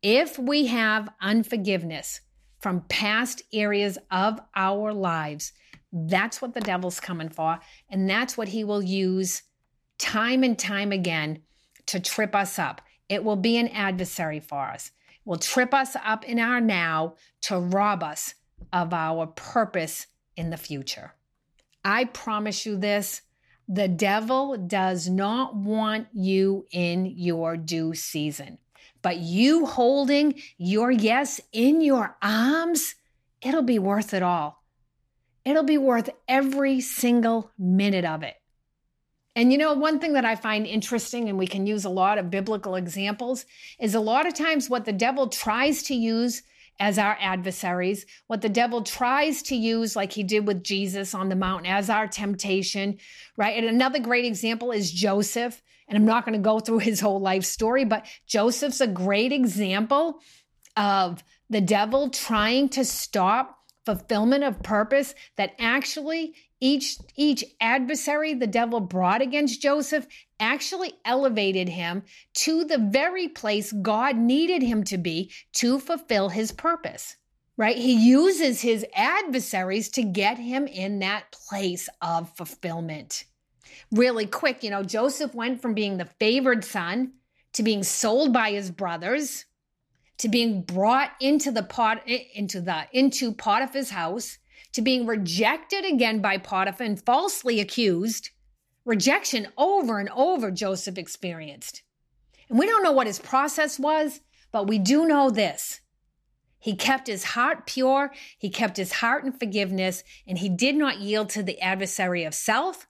If 0.00 0.38
we 0.38 0.68
have 0.68 1.10
unforgiveness 1.20 2.22
from 2.60 2.86
past 2.88 3.42
areas 3.52 3.98
of 4.10 4.40
our 4.56 4.94
lives, 4.94 5.52
that's 5.92 6.40
what 6.40 6.54
the 6.54 6.62
devil's 6.62 6.98
coming 6.98 7.28
for. 7.28 7.58
And 7.90 8.08
that's 8.08 8.38
what 8.38 8.48
he 8.48 8.64
will 8.64 8.82
use 8.82 9.42
time 9.98 10.44
and 10.44 10.58
time 10.58 10.92
again 10.92 11.42
to 11.88 12.00
trip 12.00 12.34
us 12.34 12.58
up. 12.58 12.80
It 13.10 13.22
will 13.22 13.36
be 13.36 13.58
an 13.58 13.68
adversary 13.68 14.40
for 14.40 14.62
us 14.70 14.92
will 15.28 15.36
trip 15.36 15.74
us 15.74 15.94
up 16.06 16.24
in 16.24 16.38
our 16.38 16.58
now 16.58 17.14
to 17.42 17.58
rob 17.58 18.02
us 18.02 18.34
of 18.72 18.94
our 18.94 19.26
purpose 19.26 20.06
in 20.38 20.48
the 20.48 20.56
future. 20.56 21.12
I 21.84 22.06
promise 22.06 22.64
you 22.64 22.78
this 22.78 23.20
the 23.68 23.88
devil 23.88 24.56
does 24.56 25.06
not 25.06 25.54
want 25.54 26.06
you 26.14 26.66
in 26.70 27.04
your 27.04 27.58
due 27.58 27.92
season, 27.92 28.56
but 29.02 29.18
you 29.18 29.66
holding 29.66 30.40
your 30.56 30.90
yes 30.90 31.42
in 31.52 31.82
your 31.82 32.16
arms, 32.22 32.94
it'll 33.42 33.60
be 33.60 33.78
worth 33.78 34.14
it 34.14 34.22
all. 34.22 34.64
It'll 35.44 35.62
be 35.62 35.76
worth 35.76 36.08
every 36.26 36.80
single 36.80 37.50
minute 37.58 38.06
of 38.06 38.22
it. 38.22 38.36
And 39.38 39.52
you 39.52 39.58
know, 39.58 39.72
one 39.72 40.00
thing 40.00 40.14
that 40.14 40.24
I 40.24 40.34
find 40.34 40.66
interesting, 40.66 41.28
and 41.28 41.38
we 41.38 41.46
can 41.46 41.64
use 41.64 41.84
a 41.84 41.90
lot 41.90 42.18
of 42.18 42.28
biblical 42.28 42.74
examples, 42.74 43.46
is 43.78 43.94
a 43.94 44.00
lot 44.00 44.26
of 44.26 44.34
times 44.34 44.68
what 44.68 44.84
the 44.84 44.92
devil 44.92 45.28
tries 45.28 45.84
to 45.84 45.94
use 45.94 46.42
as 46.80 46.98
our 46.98 47.16
adversaries, 47.20 48.04
what 48.26 48.40
the 48.40 48.48
devil 48.48 48.82
tries 48.82 49.42
to 49.42 49.54
use, 49.54 49.94
like 49.94 50.10
he 50.10 50.24
did 50.24 50.44
with 50.44 50.64
Jesus 50.64 51.14
on 51.14 51.28
the 51.28 51.36
mountain, 51.36 51.70
as 51.70 51.88
our 51.88 52.08
temptation, 52.08 52.98
right? 53.36 53.56
And 53.56 53.66
another 53.66 54.00
great 54.00 54.24
example 54.24 54.72
is 54.72 54.90
Joseph. 54.90 55.62
And 55.86 55.96
I'm 55.96 56.04
not 56.04 56.24
going 56.24 56.36
to 56.36 56.42
go 56.42 56.58
through 56.58 56.80
his 56.80 56.98
whole 56.98 57.20
life 57.20 57.44
story, 57.44 57.84
but 57.84 58.06
Joseph's 58.26 58.80
a 58.80 58.88
great 58.88 59.30
example 59.30 60.18
of 60.76 61.22
the 61.48 61.60
devil 61.60 62.10
trying 62.10 62.70
to 62.70 62.84
stop 62.84 63.56
fulfillment 63.86 64.42
of 64.42 64.64
purpose 64.64 65.14
that 65.36 65.54
actually 65.60 66.34
each 66.60 66.98
each 67.16 67.44
adversary 67.60 68.34
the 68.34 68.46
devil 68.46 68.80
brought 68.80 69.22
against 69.22 69.62
Joseph 69.62 70.06
actually 70.40 70.92
elevated 71.04 71.68
him 71.68 72.02
to 72.34 72.64
the 72.64 72.78
very 72.78 73.28
place 73.28 73.72
God 73.72 74.16
needed 74.16 74.62
him 74.62 74.84
to 74.84 74.98
be 74.98 75.32
to 75.54 75.78
fulfill 75.78 76.28
his 76.28 76.52
purpose. 76.52 77.16
Right? 77.56 77.76
He 77.76 77.94
uses 77.94 78.60
his 78.60 78.86
adversaries 78.94 79.88
to 79.90 80.02
get 80.04 80.38
him 80.38 80.68
in 80.68 81.00
that 81.00 81.32
place 81.32 81.88
of 82.00 82.34
fulfillment. 82.36 83.24
Really 83.90 84.26
quick, 84.26 84.62
you 84.62 84.70
know, 84.70 84.84
Joseph 84.84 85.34
went 85.34 85.60
from 85.60 85.74
being 85.74 85.96
the 85.96 86.04
favored 86.20 86.64
son 86.64 87.14
to 87.54 87.64
being 87.64 87.82
sold 87.82 88.32
by 88.32 88.52
his 88.52 88.70
brothers 88.70 89.44
to 90.18 90.28
being 90.28 90.62
brought 90.62 91.12
into 91.20 91.50
the 91.50 91.62
pot 91.62 92.06
into 92.06 92.60
the 92.60 92.86
into 92.92 93.32
Potiphar's 93.32 93.90
house 93.90 94.38
to 94.78 94.82
being 94.82 95.06
rejected 95.06 95.84
again 95.84 96.20
by 96.20 96.38
Potiphar 96.38 96.86
and 96.86 97.04
falsely 97.04 97.58
accused. 97.58 98.30
Rejection 98.84 99.48
over 99.58 99.98
and 99.98 100.08
over 100.10 100.52
Joseph 100.52 100.96
experienced. 100.96 101.82
And 102.48 102.60
we 102.60 102.66
don't 102.66 102.84
know 102.84 102.92
what 102.92 103.08
his 103.08 103.18
process 103.18 103.76
was, 103.76 104.20
but 104.52 104.68
we 104.68 104.78
do 104.78 105.04
know 105.04 105.30
this. 105.30 105.80
He 106.60 106.76
kept 106.76 107.08
his 107.08 107.24
heart 107.24 107.66
pure, 107.66 108.12
he 108.38 108.50
kept 108.50 108.76
his 108.76 108.92
heart 108.92 109.24
in 109.24 109.32
forgiveness, 109.32 110.04
and 110.28 110.38
he 110.38 110.48
did 110.48 110.76
not 110.76 111.00
yield 111.00 111.28
to 111.30 111.42
the 111.42 111.60
adversary 111.60 112.22
of 112.22 112.32
self, 112.32 112.86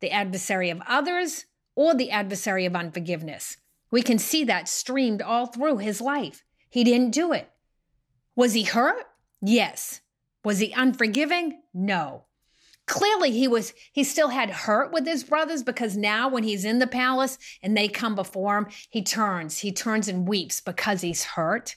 the 0.00 0.10
adversary 0.10 0.70
of 0.70 0.80
others, 0.88 1.44
or 1.74 1.94
the 1.94 2.10
adversary 2.10 2.64
of 2.64 2.74
unforgiveness. 2.74 3.58
We 3.90 4.00
can 4.00 4.18
see 4.18 4.44
that 4.44 4.66
streamed 4.66 5.20
all 5.20 5.44
through 5.44 5.76
his 5.76 6.00
life. 6.00 6.42
He 6.70 6.84
didn't 6.84 7.10
do 7.10 7.34
it. 7.34 7.50
Was 8.34 8.54
he 8.54 8.62
hurt? 8.62 9.04
Yes. 9.42 10.00
Was 10.44 10.58
he 10.58 10.72
unforgiving? 10.72 11.60
No. 11.74 12.24
Clearly 12.86 13.32
he 13.32 13.46
was 13.46 13.74
he 13.92 14.02
still 14.02 14.28
had 14.28 14.50
hurt 14.50 14.92
with 14.92 15.06
his 15.06 15.22
brothers 15.22 15.62
because 15.62 15.96
now 15.96 16.28
when 16.28 16.42
he's 16.42 16.64
in 16.64 16.78
the 16.78 16.86
palace 16.86 17.36
and 17.62 17.76
they 17.76 17.86
come 17.86 18.14
before 18.14 18.56
him, 18.56 18.66
he 18.88 19.02
turns, 19.02 19.58
he 19.58 19.72
turns 19.72 20.08
and 20.08 20.26
weeps 20.26 20.60
because 20.60 21.02
he's 21.02 21.24
hurt. 21.24 21.76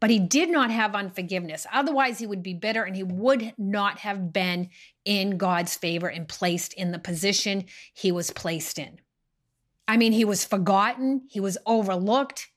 But 0.00 0.10
he 0.10 0.18
did 0.18 0.48
not 0.48 0.70
have 0.70 0.94
unforgiveness. 0.94 1.66
Otherwise, 1.72 2.18
he 2.18 2.26
would 2.26 2.42
be 2.42 2.54
bitter 2.54 2.84
and 2.84 2.94
he 2.94 3.02
would 3.02 3.52
not 3.58 3.98
have 4.00 4.32
been 4.32 4.70
in 5.04 5.38
God's 5.38 5.74
favor 5.74 6.06
and 6.06 6.28
placed 6.28 6.72
in 6.74 6.92
the 6.92 7.00
position 7.00 7.64
he 7.92 8.12
was 8.12 8.30
placed 8.30 8.78
in. 8.78 9.00
I 9.88 9.96
mean, 9.96 10.12
he 10.12 10.24
was 10.24 10.44
forgotten, 10.44 11.22
he 11.28 11.40
was 11.40 11.58
overlooked 11.66 12.48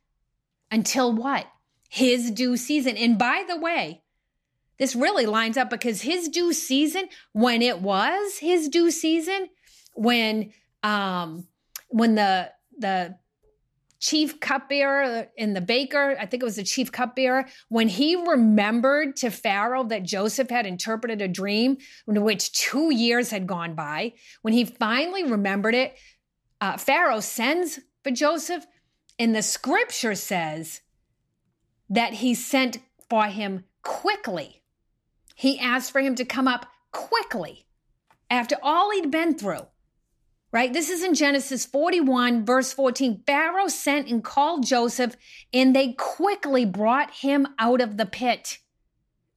until 0.70 1.14
what? 1.14 1.48
His 1.90 2.30
due 2.30 2.58
season. 2.58 2.96
And 2.98 3.18
by 3.18 3.44
the 3.48 3.58
way, 3.58 4.01
this 4.82 4.96
really 4.96 5.28
lines 5.28 5.58
up 5.58 5.70
because 5.70 6.02
his 6.02 6.28
due 6.28 6.54
season, 6.54 7.08
when 7.34 7.62
it 7.62 7.82
was 7.82 8.40
his 8.40 8.68
due 8.68 8.90
season, 8.90 9.48
when 9.94 10.52
um 10.82 11.46
when 11.90 12.16
the 12.16 12.50
the 12.80 13.16
chief 14.00 14.40
cupbearer 14.40 15.28
and 15.38 15.56
the 15.56 15.62
baker, 15.62 16.18
I 16.20 16.26
think 16.26 16.42
it 16.42 16.46
was 16.46 16.56
the 16.56 16.64
chief 16.64 16.92
cupbearer, 16.92 17.46
when 17.70 17.90
he 17.90 18.16
remembered 18.16 19.18
to 19.18 19.30
Pharaoh 19.30 19.84
that 19.84 20.02
Joseph 20.02 20.50
had 20.50 20.66
interpreted 20.66 21.22
a 21.22 21.28
dream 21.28 21.78
in 22.08 22.24
which 22.24 22.52
two 22.52 22.92
years 22.92 23.30
had 23.30 23.46
gone 23.46 23.76
by, 23.76 24.14
when 24.42 24.56
he 24.56 24.66
finally 24.66 25.24
remembered 25.24 25.76
it, 25.76 25.96
uh, 26.60 26.78
Pharaoh 26.78 27.20
sends 27.20 27.82
for 28.04 28.10
Joseph, 28.10 28.66
and 29.20 29.36
the 29.36 29.44
scripture 29.44 30.16
says 30.16 30.82
that 31.88 32.16
he 32.16 32.34
sent 32.34 32.80
for 33.08 33.26
him 33.26 33.66
quickly. 33.84 34.61
He 35.42 35.58
asked 35.58 35.92
for 35.92 36.02
him 36.02 36.14
to 36.18 36.24
come 36.24 36.48
up 36.48 36.68
quickly 36.92 37.66
after 38.30 38.58
all 38.62 38.92
he'd 38.92 39.10
been 39.10 39.36
through. 39.36 39.66
Right? 40.52 40.72
This 40.72 40.88
is 40.88 41.04
in 41.04 41.16
Genesis 41.16 41.66
41, 41.66 42.46
verse 42.46 42.72
14. 42.74 43.24
Pharaoh 43.26 43.68
sent 43.68 44.08
and 44.08 44.24
called 44.24 44.68
Joseph, 44.68 45.16
and 45.52 45.76
they 45.76 45.94
quickly 45.94 46.64
brought 46.64 47.10
him 47.10 47.48
out 47.58 47.82
of 47.82 47.98
the 47.98 48.06
pit. 48.06 48.60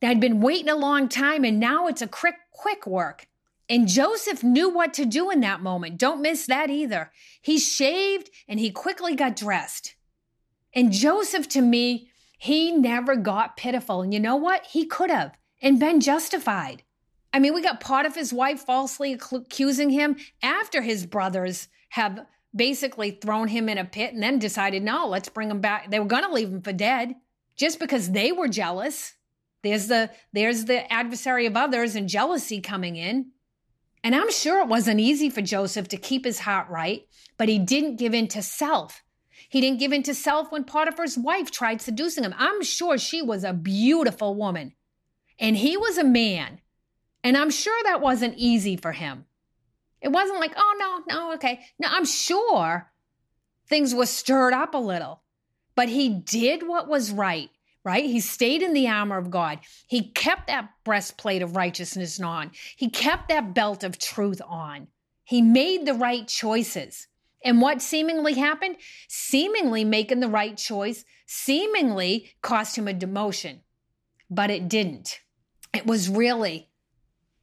They'd 0.02 0.20
been 0.20 0.42
waiting 0.42 0.68
a 0.68 0.76
long 0.76 1.08
time, 1.08 1.42
and 1.42 1.58
now 1.58 1.86
it's 1.86 2.02
a 2.02 2.06
quick, 2.06 2.34
quick 2.50 2.86
work. 2.86 3.26
And 3.70 3.88
Joseph 3.88 4.44
knew 4.44 4.68
what 4.68 4.92
to 4.94 5.06
do 5.06 5.30
in 5.30 5.40
that 5.40 5.62
moment. 5.62 5.96
Don't 5.96 6.20
miss 6.20 6.44
that 6.48 6.68
either. 6.68 7.12
He 7.40 7.58
shaved 7.58 8.28
and 8.46 8.60
he 8.60 8.70
quickly 8.70 9.14
got 9.14 9.36
dressed. 9.36 9.96
And 10.74 10.92
Joseph, 10.92 11.48
to 11.48 11.62
me, 11.62 12.10
he 12.36 12.72
never 12.72 13.16
got 13.16 13.56
pitiful. 13.56 14.02
And 14.02 14.12
you 14.12 14.20
know 14.20 14.36
what? 14.36 14.66
He 14.66 14.84
could 14.84 15.08
have 15.08 15.32
and 15.62 15.80
been 15.80 16.00
justified. 16.00 16.82
I 17.32 17.40
mean, 17.40 17.54
we 17.54 17.62
got 17.62 17.80
Potiphar's 17.80 18.32
wife 18.32 18.60
falsely 18.60 19.12
accusing 19.12 19.90
him 19.90 20.16
after 20.42 20.82
his 20.82 21.04
brothers 21.04 21.68
have 21.90 22.26
basically 22.54 23.10
thrown 23.10 23.48
him 23.48 23.68
in 23.68 23.78
a 23.78 23.84
pit 23.84 24.14
and 24.14 24.22
then 24.22 24.38
decided, 24.38 24.82
no, 24.82 25.08
let's 25.08 25.28
bring 25.28 25.50
him 25.50 25.60
back. 25.60 25.90
They 25.90 25.98
were 25.98 26.06
going 26.06 26.22
to 26.22 26.32
leave 26.32 26.48
him 26.48 26.62
for 26.62 26.72
dead 26.72 27.14
just 27.56 27.80
because 27.80 28.10
they 28.10 28.30
were 28.30 28.48
jealous. 28.48 29.14
There's 29.62 29.88
the 29.88 30.10
there's 30.32 30.66
the 30.66 30.90
adversary 30.92 31.46
of 31.46 31.56
others 31.56 31.96
and 31.96 32.08
jealousy 32.08 32.60
coming 32.60 32.96
in. 32.96 33.30
And 34.04 34.14
I'm 34.14 34.30
sure 34.30 34.60
it 34.60 34.68
wasn't 34.68 35.00
easy 35.00 35.30
for 35.30 35.40
Joseph 35.40 35.88
to 35.88 35.96
keep 35.96 36.26
his 36.26 36.40
heart 36.40 36.68
right, 36.68 37.06
but 37.38 37.48
he 37.48 37.58
didn't 37.58 37.96
give 37.96 38.12
in 38.12 38.28
to 38.28 38.42
self. 38.42 39.02
He 39.48 39.60
didn't 39.60 39.80
give 39.80 39.92
in 39.92 40.02
to 40.04 40.14
self 40.14 40.52
when 40.52 40.64
Potiphar's 40.64 41.16
wife 41.16 41.50
tried 41.50 41.80
seducing 41.80 42.22
him. 42.24 42.34
I'm 42.36 42.62
sure 42.62 42.98
she 42.98 43.22
was 43.22 43.44
a 43.44 43.54
beautiful 43.54 44.34
woman 44.34 44.74
and 45.38 45.56
he 45.56 45.76
was 45.76 45.98
a 45.98 46.04
man. 46.04 46.60
And 47.22 47.36
I'm 47.36 47.50
sure 47.50 47.80
that 47.84 48.00
wasn't 48.00 48.34
easy 48.36 48.76
for 48.76 48.92
him. 48.92 49.24
It 50.00 50.12
wasn't 50.12 50.40
like, 50.40 50.52
oh, 50.56 51.02
no, 51.08 51.14
no, 51.14 51.32
okay. 51.34 51.60
No, 51.78 51.88
I'm 51.90 52.04
sure 52.04 52.90
things 53.68 53.94
were 53.94 54.06
stirred 54.06 54.52
up 54.52 54.74
a 54.74 54.78
little, 54.78 55.22
but 55.74 55.88
he 55.88 56.10
did 56.10 56.68
what 56.68 56.88
was 56.88 57.10
right, 57.10 57.48
right? 57.82 58.04
He 58.04 58.20
stayed 58.20 58.60
in 58.60 58.74
the 58.74 58.88
armor 58.88 59.16
of 59.16 59.30
God. 59.30 59.60
He 59.86 60.10
kept 60.12 60.48
that 60.48 60.68
breastplate 60.84 61.40
of 61.40 61.56
righteousness 61.56 62.20
on. 62.20 62.50
He 62.76 62.90
kept 62.90 63.28
that 63.28 63.54
belt 63.54 63.82
of 63.82 63.98
truth 63.98 64.42
on. 64.46 64.88
He 65.24 65.40
made 65.40 65.86
the 65.86 65.94
right 65.94 66.28
choices. 66.28 67.08
And 67.42 67.62
what 67.62 67.80
seemingly 67.80 68.34
happened? 68.34 68.76
Seemingly 69.08 69.84
making 69.84 70.20
the 70.20 70.28
right 70.28 70.56
choice, 70.56 71.04
seemingly 71.26 72.34
cost 72.42 72.76
him 72.76 72.88
a 72.88 72.92
demotion, 72.92 73.60
but 74.28 74.50
it 74.50 74.68
didn't. 74.68 75.20
It 75.74 75.86
was 75.86 76.08
really 76.08 76.70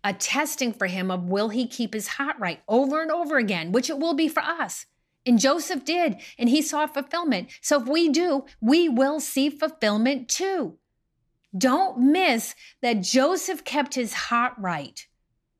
a 0.03 0.13
testing 0.13 0.73
for 0.73 0.87
him 0.87 1.11
of 1.11 1.25
will 1.25 1.49
he 1.49 1.67
keep 1.67 1.93
his 1.93 2.07
heart 2.07 2.37
right 2.39 2.61
over 2.67 3.01
and 3.01 3.11
over 3.11 3.37
again, 3.37 3.71
which 3.71 3.89
it 3.89 3.99
will 3.99 4.13
be 4.13 4.27
for 4.27 4.41
us. 4.41 4.85
And 5.25 5.39
Joseph 5.39 5.85
did, 5.85 6.17
and 6.39 6.49
he 6.49 6.61
saw 6.61 6.87
fulfillment. 6.87 7.49
So 7.61 7.79
if 7.79 7.87
we 7.87 8.09
do, 8.09 8.45
we 8.59 8.89
will 8.89 9.19
see 9.19 9.49
fulfillment 9.49 10.27
too. 10.27 10.77
Don't 11.55 11.99
miss 11.99 12.55
that 12.81 13.01
Joseph 13.01 13.63
kept 13.63 13.93
his 13.93 14.13
heart 14.13 14.53
right. 14.57 15.05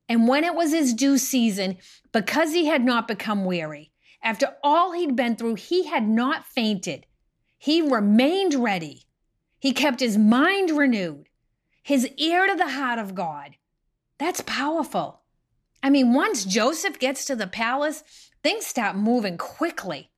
And 0.09 0.27
when 0.27 0.43
it 0.43 0.55
was 0.55 0.71
his 0.71 0.93
due 0.93 1.17
season, 1.17 1.77
because 2.11 2.53
he 2.53 2.65
had 2.65 2.83
not 2.83 3.07
become 3.07 3.45
weary, 3.45 3.91
after 4.23 4.55
all 4.63 4.93
he'd 4.93 5.15
been 5.15 5.35
through, 5.35 5.55
he 5.55 5.85
had 5.85 6.07
not 6.07 6.45
fainted. 6.45 7.05
He 7.57 7.81
remained 7.81 8.55
ready. 8.55 9.03
He 9.59 9.73
kept 9.73 9.99
his 9.99 10.17
mind 10.17 10.71
renewed, 10.71 11.27
his 11.81 12.07
ear 12.17 12.47
to 12.47 12.55
the 12.55 12.69
heart 12.69 12.99
of 12.99 13.15
God. 13.15 13.55
That's 14.17 14.41
powerful. 14.41 15.21
I 15.83 15.89
mean, 15.89 16.13
once 16.13 16.45
Joseph 16.45 16.99
gets 16.99 17.25
to 17.25 17.35
the 17.35 17.47
palace, 17.47 18.03
things 18.43 18.65
start 18.65 18.95
moving 18.95 19.37
quickly. 19.37 20.11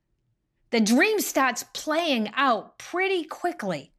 The 0.70 0.80
dream 0.80 1.20
starts 1.20 1.64
playing 1.72 2.30
out 2.34 2.78
pretty 2.78 3.24
quickly. 3.24 3.92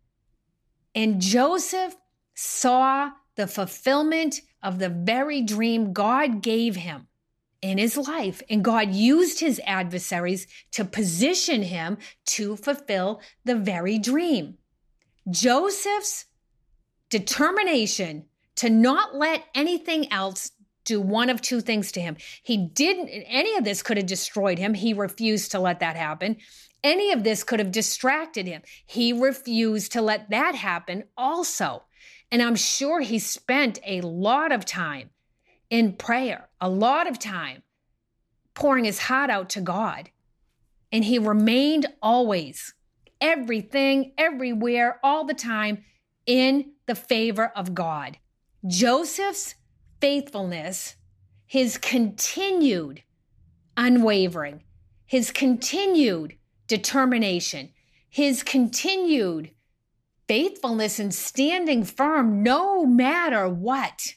And 0.93 1.21
Joseph 1.21 1.95
saw 2.35 3.11
the 3.35 3.47
fulfillment 3.47 4.41
of 4.61 4.79
the 4.79 4.89
very 4.89 5.41
dream 5.41 5.93
God 5.93 6.41
gave 6.41 6.75
him 6.75 7.07
in 7.61 7.77
his 7.77 7.97
life. 7.97 8.41
And 8.49 8.63
God 8.63 8.93
used 8.93 9.39
his 9.39 9.59
adversaries 9.65 10.47
to 10.73 10.85
position 10.85 11.63
him 11.63 11.97
to 12.27 12.55
fulfill 12.55 13.21
the 13.43 13.55
very 13.55 13.97
dream. 13.97 14.57
Joseph's 15.29 16.25
determination 17.09 18.25
to 18.55 18.69
not 18.69 19.15
let 19.15 19.43
anything 19.53 20.11
else 20.11 20.51
do 20.85 21.01
one 21.01 21.29
of 21.29 21.41
two 21.41 21.61
things 21.61 21.91
to 21.93 21.99
him. 21.99 22.15
He 22.43 22.57
didn't, 22.57 23.09
any 23.09 23.57
of 23.57 23.63
this 23.63 23.81
could 23.81 23.97
have 23.97 24.05
destroyed 24.05 24.59
him. 24.59 24.73
He 24.73 24.93
refused 24.93 25.51
to 25.51 25.59
let 25.59 25.79
that 25.79 25.95
happen. 25.95 26.37
Any 26.83 27.11
of 27.11 27.23
this 27.23 27.43
could 27.43 27.59
have 27.59 27.71
distracted 27.71 28.45
him. 28.45 28.61
He 28.85 29.11
refused 29.11 29.91
to 29.93 30.01
let 30.01 30.29
that 30.29 30.53
happen 30.55 31.05
also. 31.17 31.83
And 32.31 32.41
I'm 32.41 32.55
sure 32.55 33.01
he 33.01 33.19
spent 33.19 33.79
a 33.85 34.01
lot 34.01 34.51
of 34.51 34.65
time 34.65 35.09
in 35.69 35.93
prayer, 35.93 36.49
a 36.61 36.69
lot 36.69 37.09
of 37.09 37.17
time 37.17 37.63
pouring 38.53 38.85
his 38.85 38.99
heart 38.99 39.29
out 39.29 39.49
to 39.49 39.61
God. 39.61 40.11
And 40.91 41.03
he 41.03 41.17
remained 41.17 41.87
always, 42.01 42.73
everything, 43.19 44.13
everywhere, 44.17 44.99
all 45.03 45.25
the 45.25 45.33
time 45.33 45.83
in 46.25 46.71
the 46.85 46.95
favor 46.95 47.51
of 47.55 47.73
God. 47.73 48.17
Joseph's 48.65 49.55
faithfulness, 50.01 50.95
his 51.45 51.77
continued 51.77 53.03
unwavering, 53.77 54.63
his 55.05 55.31
continued 55.31 56.35
determination, 56.67 57.69
his 58.09 58.43
continued 58.43 59.51
faithfulness 60.27 60.99
and 60.99 61.13
standing 61.13 61.83
firm 61.83 62.41
no 62.41 62.85
matter 62.85 63.47
what 63.47 64.15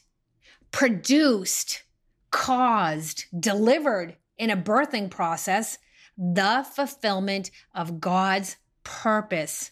produced, 0.71 1.83
caused, 2.31 3.25
delivered 3.39 4.15
in 4.37 4.49
a 4.49 4.57
birthing 4.57 5.09
process 5.09 5.77
the 6.17 6.65
fulfillment 6.73 7.49
of 7.73 7.99
God's 7.99 8.57
purpose 8.83 9.71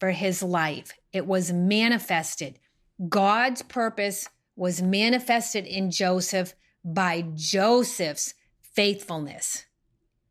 for 0.00 0.10
his 0.10 0.42
life. 0.42 0.92
It 1.12 1.26
was 1.26 1.52
manifested. 1.52 2.58
God's 3.08 3.62
purpose 3.62 4.28
was 4.56 4.82
manifested 4.82 5.66
in 5.66 5.90
Joseph 5.90 6.54
by 6.84 7.24
Joseph's 7.34 8.34
faithfulness. 8.60 9.64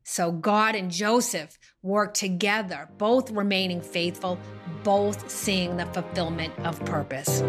So 0.04 0.32
God 0.32 0.76
and 0.76 0.90
Joseph 0.90 1.58
worked 1.82 2.16
together, 2.16 2.90
both 2.98 3.30
remaining 3.32 3.82
faithful, 3.82 4.40
both 4.84 5.30
seeing 5.30 5.76
the 5.76 5.86
fulfillment 5.88 6.58
of 6.60 6.84
purpose. 6.86 7.42